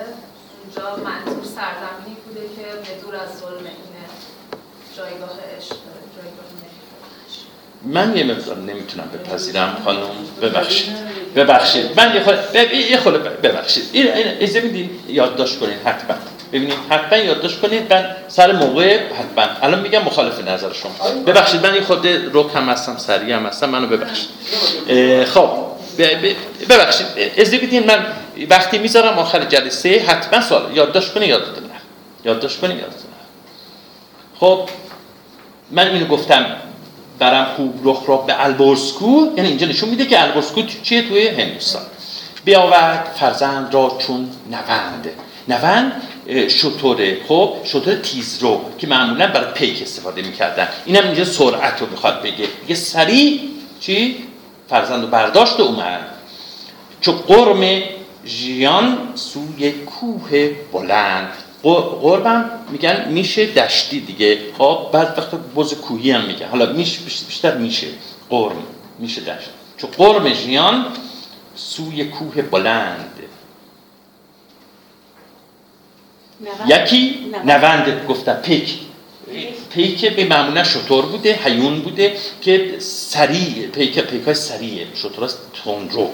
اونجا 0.63 0.97
منظور 0.97 1.45
سرزمینی 1.45 2.17
بوده 2.27 2.41
که 2.41 2.63
بدور 2.63 3.17
از 3.17 3.39
ظلم 3.41 3.57
اینه 3.57 4.05
جایگاه 4.97 5.31
عشق 5.57 5.77
جایگاه 6.17 6.47
من 7.85 8.17
یه 8.17 8.25
مقدار 8.25 8.57
نمی‌تونم 8.57 9.05
بپذیرم 9.15 9.77
خانم 9.85 10.01
ببخشید. 10.43 10.97
ببخشید. 11.37 12.01
من 12.01 12.15
یه 12.15 12.23
خود 12.23 12.35
یه 12.91 13.01
خود 13.01 13.23
ببخشید. 13.43 13.85
این 13.93 14.09
ایزه 14.41 14.61
میدین؟ 14.61 14.91
یادداشت 15.09 15.61
کنین 15.61 15.79
حتما. 15.85 16.17
ببینید 16.53 16.79
حتما 16.91 17.19
یادداشت 17.19 17.61
کنید 17.61 17.93
من 17.93 18.17
سر 18.29 18.53
موقع 18.53 18.99
حتما. 19.07 19.57
الان 19.63 19.81
میگم 19.81 20.03
مخالف 20.03 20.49
نظر 20.49 20.73
شما. 20.73 21.23
ببخشید 21.27 21.67
من 21.67 21.73
این 21.73 21.85
خود 21.85 22.07
روک 22.07 22.51
هم 22.55 22.69
هستم 22.69 22.97
سریع 22.97 23.37
هم 23.37 23.47
هستم. 23.47 23.71
منو 23.71 23.87
ببخشید. 23.87 24.29
خب. 25.25 25.72
ببخشید 26.69 27.07
از 27.39 27.51
بدین 27.51 27.87
من 27.87 28.07
وقتی 28.51 28.79
می‌ذارم 28.79 29.19
آخر 29.19 29.45
جلسه 29.45 30.05
حتما 30.07 30.41
سوال 30.41 30.77
یادداشت 30.77 31.15
کنید 31.15 31.29
یادتون 31.29 31.65
نه 31.65 31.81
یادداشت 32.25 32.61
کنید 32.61 32.77
یادتون 32.77 33.11
خب 34.41 34.69
من 35.71 35.89
اینو 35.89 36.07
گفتم 36.07 36.47
برم 37.19 37.47
خوب 37.57 37.81
رخ 37.85 38.03
را 38.07 38.17
به 38.17 38.45
البرسکو 38.45 39.27
یعنی 39.37 39.49
اینجا 39.49 39.67
نشون 39.67 39.89
میده 39.89 40.07
که 40.07 40.23
البرسکو 40.23 40.63
چیه 40.83 41.09
توی 41.09 41.29
هندوستان. 41.29 41.83
بیاورد 42.45 43.17
فرزند 43.21 43.75
را 43.75 43.97
چون 43.99 44.31
نوند. 44.51 45.09
نوند 45.49 46.03
شطوره 46.49 47.19
خب 47.29 47.57
شطور 47.65 47.95
تیزرو 47.95 48.61
که 48.79 48.87
معمولا 48.87 49.27
برای 49.27 49.53
پیک 49.53 49.83
استفاده 49.83 50.23
می‌کردن. 50.23 50.69
اینم 50.85 51.05
اینجا 51.05 51.25
سرعت 51.25 51.81
رو 51.81 51.87
می‌خواد 51.91 52.23
بگه. 52.23 52.49
یه 52.69 52.75
سریع 52.75 53.41
چی؟ 53.81 54.25
فرزند 54.73 55.11
برداشت 55.11 55.61
اومد. 55.61 56.01
چو 57.01 57.13
قرم 57.13 57.83
ژیان 58.27 58.99
سوی 59.15 59.73
کوه 59.73 60.51
بلند. 60.73 61.29
قربم 62.03 62.51
میگن 62.71 63.09
میشه 63.09 63.47
دشتی 63.47 64.01
دیگه. 64.01 64.39
خب 64.59 64.87
بعد 64.93 65.19
وقت 65.19 65.31
بز 65.57 65.75
کوهی 65.75 66.11
هم 66.11 66.25
میگن. 66.25 66.47
حالا 66.47 66.73
میشه 66.73 67.01
بیشتر 67.01 67.57
میشه 67.57 67.87
قرم 68.31 68.57
میشه 68.99 69.21
دشت. 69.21 69.51
چو 69.77 69.87
قرم 69.87 70.33
ژیان 70.33 70.87
سوی 71.55 72.05
کوه 72.05 72.43
بلند. 72.43 73.15
یکی 76.67 77.33
نوند. 77.45 78.07
گفتن 78.09 78.35
پیک 78.35 78.79
پیک 79.71 80.17
به 80.17 80.25
معمولا 80.25 80.65
شطور 80.65 81.07
بوده 81.07 81.35
حیون 81.35 81.81
بوده 81.81 82.17
که 82.41 82.77
سریع 82.79 83.67
پیک 83.67 83.99
پیک 83.99 84.25
های 84.25 84.35
سریعه 84.35 84.87
شطور 84.95 85.31
تندرو 85.65 86.11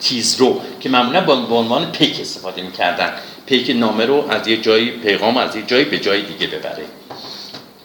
تیزرو 0.00 0.60
که 0.80 0.88
معمولا 0.88 1.20
با 1.20 1.58
عنوان 1.58 1.92
پیک 1.92 2.20
استفاده 2.20 2.62
می‌کردن. 2.62 3.12
پیک 3.46 3.70
نامه 3.76 4.06
رو 4.06 4.30
از 4.30 4.48
یه 4.48 4.56
جایی 4.56 4.90
پیغام 4.90 5.36
از 5.36 5.56
یه 5.56 5.62
جایی 5.62 5.84
به 5.84 5.98
جای 5.98 6.22
دیگه 6.22 6.46
ببره. 6.46 6.84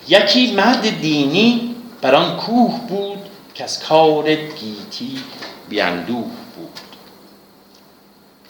یکی 0.08 0.52
مرد 0.52 1.02
دینی 1.02 1.76
بر 2.02 2.16
آن 2.16 2.38
کوه 2.38 2.80
بود 2.88 3.20
که 3.54 3.64
از 3.64 3.84
کار 3.84 4.36
گیتی 4.36 5.18
بیاندوه 5.70 6.32
بود. 6.56 6.80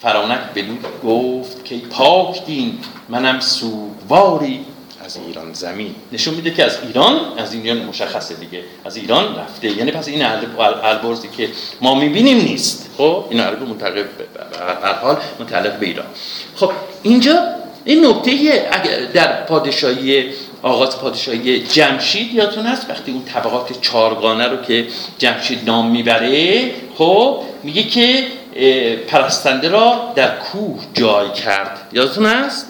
فرانک 0.00 0.40
به 0.54 0.64
گفت 1.04 1.64
که 1.64 1.76
پاک 1.76 2.46
دین 2.46 2.78
منم 3.08 3.40
سوگواری 3.40 4.64
از 5.10 5.18
ایران 5.26 5.52
زمین. 5.52 5.94
نشون 6.12 6.34
میده 6.34 6.50
که 6.50 6.64
از 6.64 6.78
ایران 6.86 7.20
از 7.38 7.54
ایران 7.54 7.78
مشخصه 7.78 8.34
دیگه. 8.34 8.64
از 8.84 8.96
ایران 8.96 9.36
رفته. 9.36 9.70
یعنی 9.70 9.90
پس 9.92 10.08
این 10.08 10.24
البرزی 10.82 11.28
که 11.36 11.48
ما 11.80 11.94
می‌بینیم 11.94 12.38
نیست. 12.38 12.90
خب؟ 12.96 13.24
این 13.30 13.40
البرز 13.40 13.68
منتقل 13.68 14.02
به 14.02 14.08
حال 15.02 15.16
متعلق 15.40 15.78
به 15.78 15.86
ایران. 15.86 16.06
خب 16.56 16.72
اینجا 17.02 17.38
این 17.84 18.06
نکته 18.06 18.68
در 19.14 19.44
پادشاهی 19.44 20.24
آغاز 20.62 20.98
پادشاهی 20.98 21.60
جمشید 21.60 22.34
یادتون 22.34 22.66
هست؟ 22.66 22.90
وقتی 22.90 23.12
اون 23.12 23.24
طبقات 23.24 23.80
چارگانه 23.80 24.46
رو 24.46 24.56
که 24.56 24.86
جمشید 25.18 25.66
نام 25.66 25.90
می‌بره 25.90 26.70
خب 26.98 27.42
میگه 27.62 27.82
که 27.82 28.26
پرستنده 29.08 29.68
را 29.68 30.12
در 30.16 30.36
کوه 30.38 30.80
جای 30.94 31.30
کرد. 31.32 31.88
یادتون 31.92 32.26
هست؟ 32.26 32.66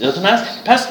یادتون 0.00 0.24
هست؟ 0.24 0.44
پس 0.64 0.86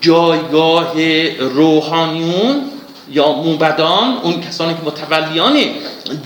جایگاه 0.00 0.94
روحانیون 1.38 2.62
یا 3.10 3.32
موبدان 3.32 4.18
اون 4.22 4.40
کسانی 4.40 4.74
که 4.74 4.80
متولیان 4.84 5.56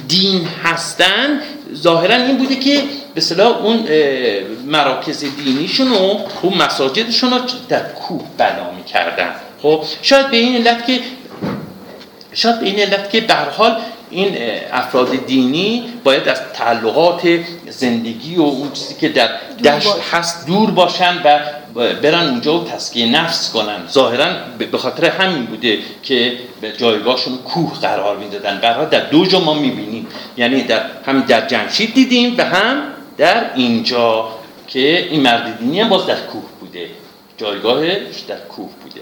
دین 0.09 0.49
هستن 0.65 1.41
ظاهرا 1.75 2.15
این 2.15 2.37
بوده 2.37 2.57
که 2.57 2.83
به 3.15 3.21
صلاح 3.21 3.65
اون 3.65 3.89
مراکز 4.67 5.25
دینیشون 5.45 5.93
و 5.93 6.19
اون 6.43 6.55
مساجدشون 6.59 7.31
رو 7.31 7.39
در 7.69 7.83
کوه 7.93 8.25
بنا 8.39 8.71
می‌کردن. 8.77 9.31
خب 9.63 9.85
شاید 10.03 10.31
به 10.31 10.37
این 10.37 10.55
علت 10.57 10.87
که 10.87 11.01
شاید 12.33 12.61
به 12.61 12.67
این 12.67 12.79
علت 12.79 13.11
که 13.11 13.21
به 13.21 13.35
حال 13.35 13.77
این 14.11 14.37
افراد 14.73 15.27
دینی 15.27 15.85
باید 16.05 16.29
از 16.29 16.41
تعلقات 16.55 17.23
زندگی 17.71 18.37
و 18.37 18.43
اون 18.43 18.73
چیزی 18.73 18.95
که 18.95 19.09
در 19.09 19.29
دشت 19.65 19.95
هست 20.13 20.47
دور 20.47 20.71
باشن 20.71 21.17
و 21.25 21.41
برن 21.75 22.29
اونجا 22.29 22.61
و 22.61 22.65
تسکیه 22.65 23.07
نفس 23.07 23.53
کنن. 23.53 23.87
ظاهرا 23.89 24.27
به 24.59 24.79
خاطر 24.79 25.05
همین 25.05 25.47
بوده 25.47 25.79
که 26.03 26.33
به 26.61 26.73
جایگاهشون 26.73 27.39
کوه 27.39 27.81
قرار 27.81 28.17
می‌دادن. 28.17 28.59
قرار 28.59 28.87
در 28.89 29.01
دو 29.01 29.27
جا 29.27 29.41
ما 29.41 29.55
می‌بینیم. 29.55 30.07
یعنی 30.37 30.63
در 30.63 30.83
همین 31.07 31.23
در 31.23 31.47
جمشید 31.47 31.95
دیدیم 31.95 32.35
و 32.39 32.45
هم 32.45 32.83
در 33.17 33.55
اینجا 33.55 34.29
که 34.67 35.09
این 35.11 35.21
مرد 35.21 35.59
دینی 35.59 35.81
هم 35.81 35.89
باز 35.89 36.07
در 36.07 36.21
کوه 36.21 36.45
بوده. 36.61 36.91
جایگاهش 37.39 38.21
در 38.29 38.37
کوه 38.37 38.71
بوده. 38.83 39.01